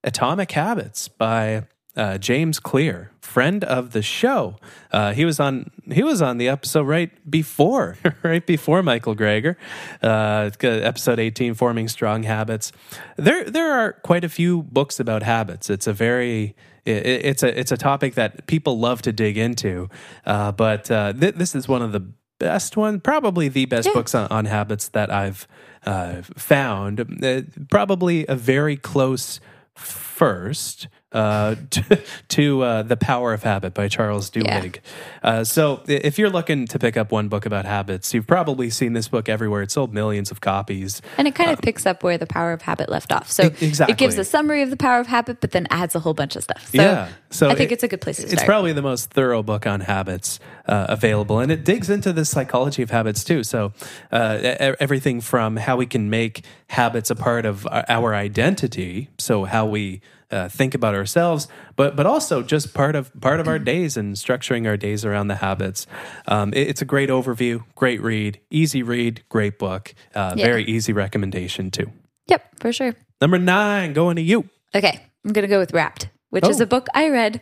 Atomic 0.03 0.51
Habits 0.53 1.09
by 1.09 1.67
uh, 1.95 2.17
James 2.17 2.59
Clear, 2.59 3.11
friend 3.21 3.63
of 3.65 3.93
the 3.93 4.01
show. 4.01 4.57
Uh, 4.93 5.13
he 5.13 5.25
was 5.27 5.39
on 5.41 5.71
he 5.91 6.03
was 6.03 6.23
on 6.23 6.39
the 6.39 6.49
episode 6.49 6.87
right 6.87 7.11
before 7.31 7.97
right 8.23 8.47
before 8.47 8.83
Michael 8.83 9.15
Greger, 9.15 9.57
uh, 10.03 10.51
episode 10.63 11.19
18, 11.19 11.55
forming 11.55 11.89
strong 11.89 12.23
habits. 12.23 12.73
There 13.17 13.45
there 13.45 13.73
are 13.73 13.93
quite 14.05 14.25
a 14.25 14.29
few 14.29 14.63
books 14.63 15.01
about 15.01 15.23
habits. 15.23 15.69
It's 15.69 15.87
a 15.87 15.93
very 15.93 16.55
it, 16.85 17.07
it's 17.07 17.43
a 17.43 17.59
it's 17.59 17.73
a 17.73 17.77
topic 17.77 18.15
that 18.15 18.47
people 18.47 18.79
love 18.79 19.03
to 19.03 19.13
dig 19.13 19.37
into, 19.37 19.89
uh, 20.25 20.53
but 20.53 20.91
uh, 20.91 21.13
th- 21.13 21.35
this 21.35 21.55
is 21.55 21.67
one 21.69 21.83
of 21.83 21.93
the 21.93 22.11
best 22.39 22.77
one, 22.77 23.01
probably 23.01 23.49
the 23.49 23.67
best 23.67 23.87
Yeah. 23.89 23.95
books 23.95 24.15
on, 24.15 24.29
on 24.31 24.45
habits 24.45 24.89
that 24.89 25.11
I've 25.13 25.47
uh, 25.85 26.23
found. 26.37 27.25
Uh, 27.25 27.43
probably 27.71 28.27
a 28.29 28.35
very 28.37 28.77
close 28.77 29.41
first. 29.75 30.89
Uh, 31.17 31.55
to, 31.71 32.01
to 32.29 32.63
uh, 32.63 32.83
The 32.83 32.97
Power 32.97 33.33
of 33.33 33.43
Habit 33.43 33.75
by 33.75 33.89
Charles 33.89 34.31
Duhigg. 34.31 34.79
Uh, 35.23 35.43
so, 35.45 35.83
if 35.89 36.19
you're 36.19 36.31
looking 36.31 36.67
to 36.69 36.79
pick 36.79 36.97
up 36.97 37.11
one 37.11 37.29
book 37.29 37.47
about 37.47 37.65
habits, 37.65 38.13
you've 38.15 38.27
probably 38.27 38.71
seen 38.71 38.93
this 38.93 39.09
book 39.09 39.29
everywhere. 39.29 39.63
It 39.63 39.71
sold 39.71 39.93
millions 39.95 40.31
of 40.31 40.41
copies. 40.41 41.01
And 41.19 41.27
it 41.27 41.35
kind 41.35 41.51
of 41.51 41.61
picks 41.61 41.87
up 41.87 42.03
where 42.03 42.19
the 42.19 42.27
power 42.27 42.53
of 42.53 42.63
habit 42.63 42.89
left 42.89 43.13
off. 43.13 43.31
So 43.31 43.45
Um, 43.45 43.55
exactly. 43.61 43.93
it 43.93 43.99
gives 43.99 44.19
a 44.19 44.25
summary 44.25 44.63
of 44.63 44.71
the 44.71 44.77
power 44.77 45.01
of 45.01 45.07
habit, 45.07 45.41
but 45.41 45.53
then 45.53 45.67
adds 45.71 45.95
a 45.95 46.01
whole 46.01 46.15
bunch 46.15 46.37
of 46.37 46.43
stuff. 46.45 46.69
So 46.71 46.83
yeah. 46.83 47.09
So 47.31 47.49
I 47.51 47.55
think 47.55 47.71
it- 47.71 47.75
it's 47.77 47.83
a 47.83 47.89
good 47.89 48.01
place 48.01 48.17
to 48.17 48.23
start. 48.23 48.33
It's 48.35 48.45
probably 48.45 48.73
the 48.73 48.83
most 48.83 49.11
thorough 49.11 49.43
book 49.43 49.67
on 49.67 49.81
habits 49.81 50.39
uh, 50.67 50.87
available, 50.89 51.39
and 51.41 51.51
it 51.51 51.65
digs 51.65 51.89
into 51.91 52.13
the 52.13 52.25
psychology 52.25 52.83
of 52.83 52.91
habits 52.91 53.25
too. 53.25 53.43
So 53.45 53.73
uh, 54.13 54.75
everything 54.81 55.21
from 55.21 55.57
how 55.57 55.77
we 55.77 55.87
can 55.87 56.11
make 56.11 56.45
habits 56.69 57.11
a 57.11 57.15
part 57.17 57.47
of 57.47 57.67
our 57.89 58.15
identity, 58.15 59.09
so 59.19 59.45
how 59.45 59.67
we 59.67 60.01
uh, 60.31 60.49
think 60.49 60.75
about 60.75 60.95
ourselves, 60.95 61.49
but 61.77 61.95
but 61.97 62.07
also 62.07 62.43
just 62.43 62.75
part 62.75 62.95
of 62.97 63.11
part 63.21 63.41
of 63.41 63.47
our 63.49 63.59
days 63.73 63.97
and 63.97 64.17
structuring 64.17 64.67
our 64.67 64.77
days 64.77 65.05
around 65.05 65.29
the 65.29 65.37
habits. 65.37 65.87
Um, 66.27 66.53
it- 66.55 66.69
it's 66.69 66.83
a 66.83 66.85
great 66.85 67.09
overview, 67.11 67.65
great 67.75 68.01
read, 68.03 68.41
easy 68.51 68.83
read, 68.83 69.23
great 69.29 69.59
book, 69.59 69.95
uh, 70.15 70.35
Yeah. 70.37 70.47
very 70.47 70.65
easy 70.65 70.93
recommendation 70.93 71.71
too. 71.71 71.91
Yep, 72.29 72.61
for 72.61 72.73
sure. 72.73 72.95
Number 73.21 73.39
nine, 73.39 73.93
going 73.93 74.17
to 74.17 74.23
you. 74.23 74.49
Okay, 74.75 75.01
I'm 75.25 75.33
gonna 75.33 75.47
go 75.49 75.59
with 75.59 75.73
Rapt, 75.73 76.09
which 76.31 76.47
is 76.49 76.61
Oh. 76.61 76.65
a 76.65 76.67
book 76.67 76.89
I 76.95 77.09
read 77.09 77.41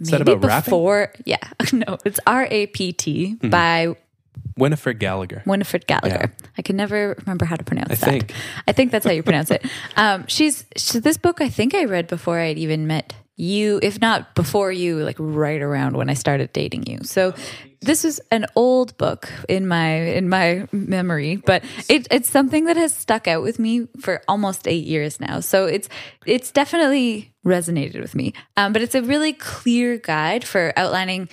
Is 0.00 0.08
that 0.10 0.20
maybe 0.20 0.32
about 0.32 0.48
rapping? 0.48 0.70
before. 0.70 1.12
Yeah, 1.24 1.36
no, 1.72 1.98
it's 2.04 2.18
R 2.26 2.48
A 2.50 2.66
P 2.68 2.92
T 2.92 3.32
Hmm. 3.40 3.50
by 3.50 3.96
Winifred 4.56 4.98
Gallagher. 4.98 5.42
Winifred 5.46 5.86
Gallagher. 5.86 6.32
I 6.58 6.62
can 6.62 6.76
never 6.76 7.14
remember 7.20 7.44
how 7.44 7.56
to 7.56 7.64
pronounce 7.64 7.90
I 7.90 7.94
that. 7.94 8.04
think. 8.04 8.34
I 8.68 8.72
think 8.72 8.92
that's 8.92 9.04
how 9.04 9.12
you 9.12 9.22
pronounce 9.22 9.50
it. 9.50 9.64
Um, 9.96 10.26
she's 10.26 10.64
she, 10.76 10.98
this 10.98 11.16
book. 11.16 11.40
I 11.40 11.48
think 11.48 11.74
I 11.74 11.84
read 11.84 12.06
before 12.08 12.38
I'd 12.38 12.58
even 12.58 12.86
met 12.86 13.14
you, 13.36 13.80
if 13.82 14.00
not 14.00 14.34
before 14.34 14.70
you, 14.70 14.98
like 14.98 15.16
right 15.18 15.60
around 15.60 15.96
when 15.96 16.10
I 16.10 16.14
started 16.14 16.52
dating 16.52 16.86
you. 16.86 16.98
So 17.02 17.34
this 17.80 18.04
is 18.04 18.20
an 18.30 18.46
old 18.54 18.96
book 18.98 19.32
in 19.48 19.66
my 19.66 19.94
in 19.94 20.28
my 20.28 20.68
memory, 20.70 21.36
but 21.36 21.64
it, 21.88 22.06
it's 22.10 22.30
something 22.30 22.66
that 22.66 22.76
has 22.76 22.94
stuck 22.94 23.26
out 23.26 23.42
with 23.42 23.58
me 23.58 23.88
for 24.00 24.22
almost 24.28 24.68
eight 24.68 24.84
years 24.86 25.18
now. 25.18 25.40
So 25.40 25.66
it's 25.66 25.88
it's 26.26 26.52
definitely 26.52 27.34
resonated 27.44 28.00
with 28.00 28.14
me. 28.14 28.34
Um, 28.56 28.72
but 28.72 28.82
it's 28.82 28.94
a 28.94 29.02
really 29.02 29.32
clear 29.32 29.98
guide 29.98 30.44
for 30.44 30.72
outlining 30.76 31.28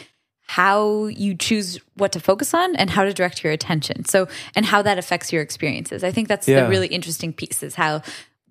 how 0.49 1.05
you 1.05 1.35
choose 1.35 1.77
what 1.93 2.11
to 2.11 2.19
focus 2.19 2.55
on 2.55 2.75
and 2.75 2.89
how 2.89 3.03
to 3.03 3.13
direct 3.13 3.43
your 3.43 3.53
attention. 3.53 4.03
So, 4.05 4.27
and 4.55 4.65
how 4.65 4.81
that 4.81 4.97
affects 4.97 5.31
your 5.31 5.43
experiences. 5.43 6.03
I 6.03 6.11
think 6.11 6.27
that's 6.27 6.47
Yeah. 6.47 6.63
the 6.63 6.69
really 6.69 6.87
interesting 6.87 7.33
piece 7.33 7.61
is 7.61 7.75
how 7.75 8.01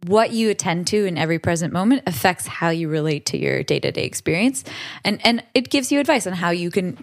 what 0.06 0.30
you 0.30 0.48
attend 0.48 0.86
to 0.86 1.06
in 1.06 1.18
every 1.18 1.40
present 1.40 1.72
moment 1.72 2.02
affects 2.06 2.46
how 2.46 2.68
you 2.68 2.88
relate 2.88 3.26
to 3.26 3.36
your 3.36 3.64
day-to-day 3.64 4.04
experience. 4.04 4.62
And 5.04 5.18
and 5.26 5.42
it 5.54 5.70
gives 5.70 5.90
you 5.90 5.98
advice 5.98 6.24
on 6.28 6.34
how 6.34 6.50
you 6.50 6.70
can 6.70 7.02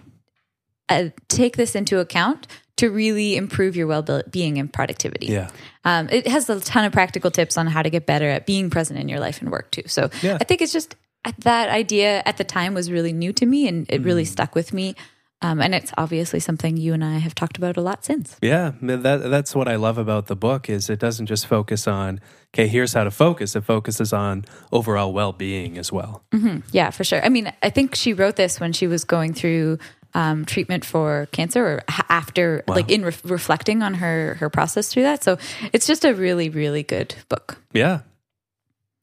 uh, 0.88 1.10
take 1.28 1.58
this 1.58 1.74
into 1.74 1.98
account 1.98 2.46
to 2.76 2.88
really 2.88 3.36
improve 3.36 3.76
your 3.76 3.86
well-being 3.86 4.58
and 4.58 4.72
productivity. 4.72 5.26
Yeah. 5.26 5.50
Um, 5.84 6.08
it 6.10 6.26
has 6.26 6.48
a 6.48 6.58
ton 6.60 6.86
of 6.86 6.92
practical 6.92 7.30
tips 7.30 7.58
on 7.58 7.66
how 7.66 7.82
to 7.82 7.90
get 7.90 8.06
better 8.06 8.30
at 8.30 8.46
being 8.46 8.70
present 8.70 8.98
in 8.98 9.10
your 9.10 9.20
life 9.20 9.42
and 9.42 9.50
work 9.50 9.70
too. 9.72 9.82
So 9.88 10.08
Yeah. 10.22 10.38
I 10.40 10.44
think 10.44 10.62
it's 10.62 10.72
just 10.72 10.96
that 11.38 11.68
idea 11.68 12.22
at 12.26 12.36
the 12.36 12.44
time 12.44 12.74
was 12.74 12.90
really 12.90 13.12
new 13.12 13.32
to 13.34 13.46
me 13.46 13.68
and 13.68 13.86
it 13.90 14.02
Mm. 14.02 14.04
really 14.04 14.24
stuck 14.24 14.54
with 14.54 14.72
me. 14.72 14.94
Um, 15.42 15.60
and 15.60 15.74
it's 15.74 15.92
obviously 15.98 16.40
something 16.40 16.78
you 16.78 16.94
and 16.94 17.04
I 17.04 17.18
have 17.18 17.34
talked 17.34 17.58
about 17.58 17.76
a 17.76 17.82
lot 17.82 18.04
since. 18.06 18.36
Yeah, 18.40 18.72
that 18.80 19.28
that's 19.30 19.54
what 19.54 19.68
I 19.68 19.76
love 19.76 19.98
about 19.98 20.28
the 20.28 20.34
book 20.36 20.70
is 20.70 20.88
it 20.88 20.98
doesn't 20.98 21.26
just 21.26 21.46
focus 21.46 21.86
on 21.86 22.20
okay, 22.54 22.66
here's 22.68 22.94
how 22.94 23.04
to 23.04 23.10
focus. 23.10 23.54
It 23.54 23.64
focuses 23.64 24.14
on 24.14 24.46
overall 24.72 25.12
well-being 25.12 25.76
as 25.76 25.92
well. 25.92 26.24
Yeah, 26.72 26.88
for 26.90 27.04
sure. 27.04 27.22
I 27.22 27.28
mean, 27.28 27.52
I 27.62 27.68
think 27.68 27.94
she 27.94 28.14
wrote 28.14 28.36
this 28.36 28.58
when 28.60 28.72
she 28.72 28.86
was 28.86 29.04
going 29.04 29.34
through 29.34 29.78
um, 30.14 30.46
treatment 30.46 30.86
for 30.86 31.28
cancer 31.32 31.62
or 31.66 31.82
after, 32.08 32.64
like 32.66 32.90
in 32.90 33.04
re- 33.04 33.12
reflecting 33.24 33.82
on 33.82 33.92
her 33.94 34.36
her 34.40 34.48
process 34.48 34.88
through 34.88 35.02
that. 35.02 35.22
So 35.22 35.36
it's 35.74 35.86
just 35.86 36.06
a 36.06 36.14
really, 36.14 36.48
really 36.48 36.82
good 36.82 37.14
book. 37.28 37.58
Yeah. 37.74 38.00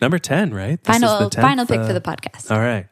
Number 0.04 0.20
10, 0.20 0.54
right? 0.54 0.84
This 0.84 0.98
is 0.98 1.02
Final 1.02 1.30
the 1.30 1.36
10th, 1.38 1.42
final 1.42 1.66
pick 1.66 1.80
uh, 1.80 1.88
for 1.88 1.94
the 1.94 2.02
podcast. 2.02 2.52
All 2.52 2.60
right. 2.60 2.88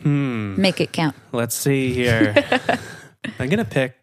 Hmm. 0.00 0.54
Make 0.60 0.80
it 0.80 0.92
count. 0.92 1.16
Let's 1.32 1.56
see 1.56 1.92
here. 1.92 2.32
I'm 3.40 3.48
going 3.48 3.58
to 3.58 3.64
pick 3.64 3.96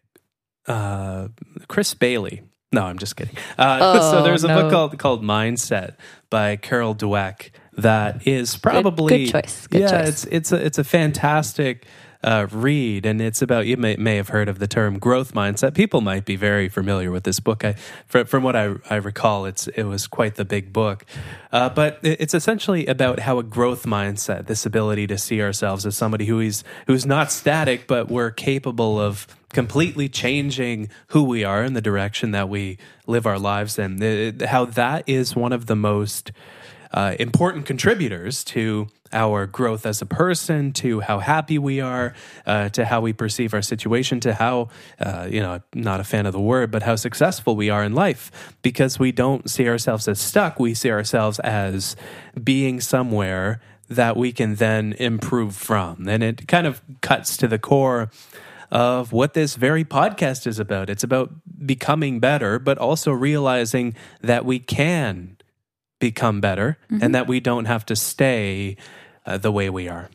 uh, 0.66 1.28
Chris 1.68 1.94
Bailey. 1.94 2.42
No, 2.72 2.82
I'm 2.82 2.98
just 2.98 3.16
kidding. 3.16 3.34
Uh, 3.56 4.00
so 4.10 4.18
Oh, 4.18 4.22
there's 4.22 4.44
a 4.44 4.48
no. 4.48 4.60
book 4.60 4.70
called 4.70 4.98
called 4.98 5.22
Mindset 5.22 5.96
by 6.28 6.56
Carol 6.56 6.94
Dweck 6.94 7.52
that 7.78 8.26
is 8.26 8.54
probably 8.54 9.24
good 9.24 9.32
choice. 9.32 9.66
Good 9.66 9.80
yeah, 9.80 10.02
choice. 10.02 10.08
it's 10.08 10.24
it's 10.24 10.52
a 10.52 10.66
it's 10.66 10.78
a 10.78 10.84
fantastic 10.84 11.86
uh, 12.24 12.46
read, 12.50 13.04
and 13.06 13.20
it's 13.20 13.42
about 13.42 13.66
you 13.66 13.76
may 13.76 13.96
may 13.96 14.16
have 14.16 14.28
heard 14.28 14.48
of 14.48 14.58
the 14.58 14.66
term 14.66 14.98
growth 14.98 15.34
mindset. 15.34 15.74
People 15.74 16.00
might 16.00 16.24
be 16.24 16.36
very 16.36 16.68
familiar 16.68 17.10
with 17.10 17.24
this 17.24 17.40
book. 17.40 17.64
I 17.64 17.74
from, 18.06 18.26
from 18.26 18.42
what 18.42 18.54
I, 18.56 18.74
I 18.88 18.96
recall, 18.96 19.44
it's 19.46 19.66
it 19.68 19.84
was 19.84 20.06
quite 20.06 20.36
the 20.36 20.44
big 20.44 20.72
book, 20.72 21.04
uh, 21.52 21.68
but 21.68 21.98
it's 22.02 22.34
essentially 22.34 22.86
about 22.86 23.20
how 23.20 23.38
a 23.38 23.42
growth 23.42 23.84
mindset, 23.86 24.46
this 24.46 24.64
ability 24.66 25.06
to 25.08 25.18
see 25.18 25.42
ourselves 25.42 25.84
as 25.86 25.96
somebody 25.96 26.26
who 26.26 26.40
is 26.40 26.64
who's 26.86 27.04
not 27.06 27.32
static, 27.32 27.86
but 27.86 28.08
we're 28.08 28.30
capable 28.30 29.00
of 29.00 29.26
completely 29.52 30.08
changing 30.08 30.88
who 31.08 31.22
we 31.24 31.44
are 31.44 31.62
in 31.62 31.74
the 31.74 31.82
direction 31.82 32.30
that 32.30 32.48
we 32.48 32.78
live 33.06 33.26
our 33.26 33.38
lives 33.38 33.78
in. 33.78 33.96
The- 33.96 34.46
How 34.46 34.64
that 34.64 35.04
is 35.06 35.36
one 35.36 35.52
of 35.52 35.66
the 35.66 35.76
most 35.76 36.32
uh, 36.92 37.16
important 37.18 37.66
contributors 37.66 38.44
to 38.44 38.88
our 39.12 39.46
growth 39.46 39.86
as 39.86 40.02
a 40.02 40.06
person, 40.06 40.72
to 40.72 41.00
how 41.00 41.18
happy 41.18 41.58
we 41.58 41.80
are, 41.80 42.14
uh, 42.46 42.68
to 42.70 42.84
how 42.84 43.00
we 43.00 43.12
perceive 43.12 43.54
our 43.54 43.62
situation, 43.62 44.20
to 44.20 44.34
how, 44.34 44.68
uh, 45.00 45.28
you 45.30 45.40
know, 45.40 45.60
not 45.74 46.00
a 46.00 46.04
fan 46.04 46.26
of 46.26 46.32
the 46.32 46.40
word, 46.40 46.70
but 46.70 46.82
how 46.82 46.96
successful 46.96 47.56
we 47.56 47.70
are 47.70 47.84
in 47.84 47.94
life 47.94 48.56
because 48.62 48.98
we 48.98 49.12
don't 49.12 49.48
see 49.50 49.68
ourselves 49.68 50.08
as 50.08 50.20
stuck. 50.20 50.58
We 50.58 50.74
see 50.74 50.90
ourselves 50.90 51.38
as 51.40 51.96
being 52.42 52.80
somewhere 52.80 53.60
that 53.88 54.16
we 54.16 54.32
can 54.32 54.56
then 54.56 54.94
improve 54.94 55.54
from. 55.54 56.08
And 56.08 56.22
it 56.22 56.48
kind 56.48 56.66
of 56.66 56.80
cuts 57.00 57.36
to 57.38 57.48
the 57.48 57.58
core 57.58 58.10
of 58.70 59.12
what 59.12 59.34
this 59.34 59.54
very 59.54 59.84
podcast 59.84 60.46
is 60.46 60.58
about. 60.58 60.88
It's 60.88 61.04
about 61.04 61.30
becoming 61.66 62.20
better, 62.20 62.58
but 62.58 62.78
also 62.78 63.12
realizing 63.12 63.94
that 64.22 64.46
we 64.46 64.58
can 64.58 65.36
become 65.98 66.40
better 66.40 66.78
and 66.90 67.14
that 67.14 67.28
we 67.28 67.38
don't 67.38 67.66
have 67.66 67.86
to 67.86 67.94
stay 67.94 68.76
uh, 69.26 69.38
the 69.38 69.52
way 69.52 69.70
we 69.70 69.88
are. 69.88 70.08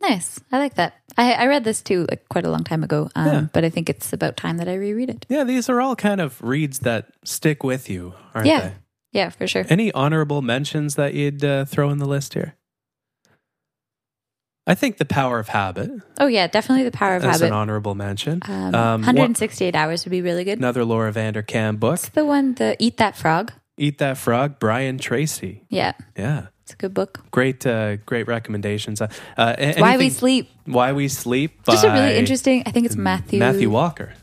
Nice. 0.00 0.38
I 0.52 0.58
like 0.58 0.74
that. 0.74 0.94
I, 1.16 1.32
I 1.32 1.46
read 1.46 1.64
this 1.64 1.80
too 1.82 2.06
like 2.10 2.28
quite 2.28 2.44
a 2.44 2.50
long 2.50 2.64
time 2.64 2.84
ago, 2.84 3.08
um, 3.16 3.26
Yeah. 3.26 3.40
but 3.52 3.64
I 3.64 3.70
think 3.70 3.88
it's 3.88 4.12
about 4.12 4.36
time 4.36 4.58
that 4.58 4.68
I 4.68 4.74
reread 4.74 5.08
it. 5.10 5.26
Yeah, 5.28 5.44
these 5.44 5.68
are 5.70 5.80
all 5.80 5.96
kind 5.96 6.20
of 6.20 6.40
reads 6.42 6.80
that 6.80 7.06
stick 7.24 7.64
with 7.64 7.88
you, 7.88 8.14
aren't 8.34 8.46
Yeah. 8.46 8.60
they? 8.60 8.72
Yeah, 9.12 9.30
for 9.30 9.46
sure. 9.46 9.64
Any 9.70 9.90
honorable 9.92 10.42
mentions 10.42 10.96
that 10.96 11.14
you'd 11.14 11.42
uh, 11.42 11.64
throw 11.64 11.88
in 11.90 11.98
the 11.98 12.06
list 12.06 12.34
here? 12.34 12.54
I 14.66 14.74
think 14.74 14.98
The 14.98 15.04
Power 15.04 15.38
of 15.38 15.48
Habit 15.48 15.90
Oh 16.18 16.26
yeah, 16.26 16.48
definitely 16.48 16.84
the 16.84 16.90
power 16.90 17.16
of 17.16 17.24
is 17.24 17.40
an 17.40 17.52
honorable 17.52 17.94
mention. 17.94 18.40
Um, 18.46 18.74
Um, 18.74 19.00
168 19.02 19.74
hours 19.76 20.04
would 20.04 20.10
be 20.10 20.22
really 20.22 20.42
good. 20.44 20.58
Another 20.58 20.84
Laura 20.84 21.12
Vanderkam 21.12 21.78
book, 21.78 21.94
It's 21.94 22.08
the 22.10 22.24
one, 22.24 22.54
the 22.54 22.76
Eat 22.80 22.96
That 22.96 23.16
Frog. 23.16 23.52
Eat 23.78 23.98
That 23.98 24.18
Frog, 24.18 24.58
Brian 24.58 24.98
Tracy. 24.98 25.62
Yeah, 25.70 25.92
Yeah. 26.16 26.46
It's 26.66 26.72
a 26.72 26.76
good 26.76 26.94
book. 26.94 27.20
Great, 27.30 27.64
uh, 27.64 27.94
great 28.06 28.26
recommendations. 28.26 29.00
Uh, 29.00 29.06
uh, 29.36 29.54
It's 29.56 29.78
Why 29.80 29.96
We 29.96 30.10
Sleep. 30.10 30.50
Why 30.64 30.92
We 30.92 31.06
Sleep. 31.06 31.64
Just 31.64 31.84
a 31.84 31.90
really 31.92 32.16
interesting. 32.16 32.64
I 32.66 32.72
think 32.72 32.86
it's 32.86 32.96
Matthew. 32.96 33.38
Matthew 33.38 33.70
Walker. 33.70 34.14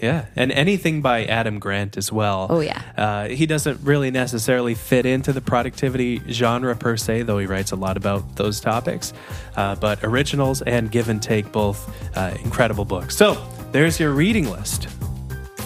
Yeah, 0.00 0.26
and 0.34 0.50
anything 0.50 1.00
by 1.00 1.26
Adam 1.26 1.60
Grant 1.60 1.96
as 1.96 2.10
well. 2.10 2.48
Oh, 2.50 2.58
yeah. 2.58 2.82
uh, 2.96 3.28
he 3.28 3.46
doesn't 3.46 3.80
really 3.82 4.10
necessarily 4.10 4.74
fit 4.74 5.06
into 5.06 5.32
the 5.32 5.40
productivity 5.40 6.20
genre 6.28 6.74
per 6.74 6.96
se, 6.96 7.22
though 7.22 7.38
he 7.38 7.46
writes 7.46 7.70
a 7.70 7.76
lot 7.76 7.96
about 7.96 8.34
those 8.34 8.58
topics. 8.58 9.12
Uh, 9.54 9.76
but 9.76 10.02
originals 10.02 10.60
and 10.62 10.90
give 10.90 11.08
and 11.08 11.22
take 11.22 11.52
both 11.52 11.88
uh, 12.16 12.34
incredible 12.42 12.84
books. 12.84 13.16
So 13.16 13.34
there's 13.70 14.00
your 14.00 14.10
reading 14.10 14.50
list 14.50 14.88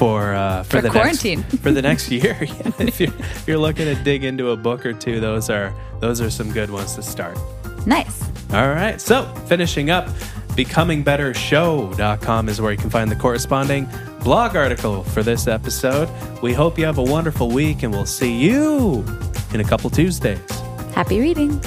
for 0.03 0.35
uh, 0.35 0.65
for, 0.65 0.79
For 0.79 0.83
the 0.83 0.91
quarantine. 0.91 1.41
next, 1.43 1.57
for 1.63 1.71
the 1.71 1.83
next 1.83 2.11
year. 2.11 2.37
Yeah, 2.43 2.73
if 2.81 2.99
you're 3.01 3.15
if 3.15 3.47
you're 3.47 3.59
looking 3.59 3.87
to 3.87 3.95
dig 4.03 4.25
into 4.25 4.51
a 4.51 4.57
book 4.57 4.85
or 4.85 4.93
two, 4.93 5.21
those 5.21 5.49
are 5.49 5.73
those 6.01 6.21
are 6.21 6.31
some 6.31 6.51
good 6.53 6.71
ones 6.71 6.97
to 6.97 7.03
start. 7.03 7.39
Nice. 7.87 8.25
All 8.53 8.69
right. 8.69 9.01
So, 9.01 9.33
finishing 9.47 9.91
up, 9.91 10.09
becomingbettershow.com 10.57 12.49
is 12.49 12.61
where 12.61 12.73
you 12.73 12.79
can 12.79 12.91
find 12.91 13.11
the 13.11 13.17
corresponding 13.17 13.89
blog 14.25 14.57
article 14.57 15.05
for 15.05 15.23
this 15.23 15.47
episode. 15.47 16.09
We 16.43 16.53
hope 16.53 16.79
you 16.79 16.85
have 16.85 16.99
a 16.99 17.03
wonderful 17.03 17.51
week 17.51 17.83
and 17.85 17.93
we'll 17.93 18.07
see 18.07 18.37
you 18.37 19.05
in 19.55 19.61
a 19.61 19.65
couple 19.65 19.89
Tuesdays. 19.91 20.41
Happy 20.95 21.21
reading. 21.21 21.61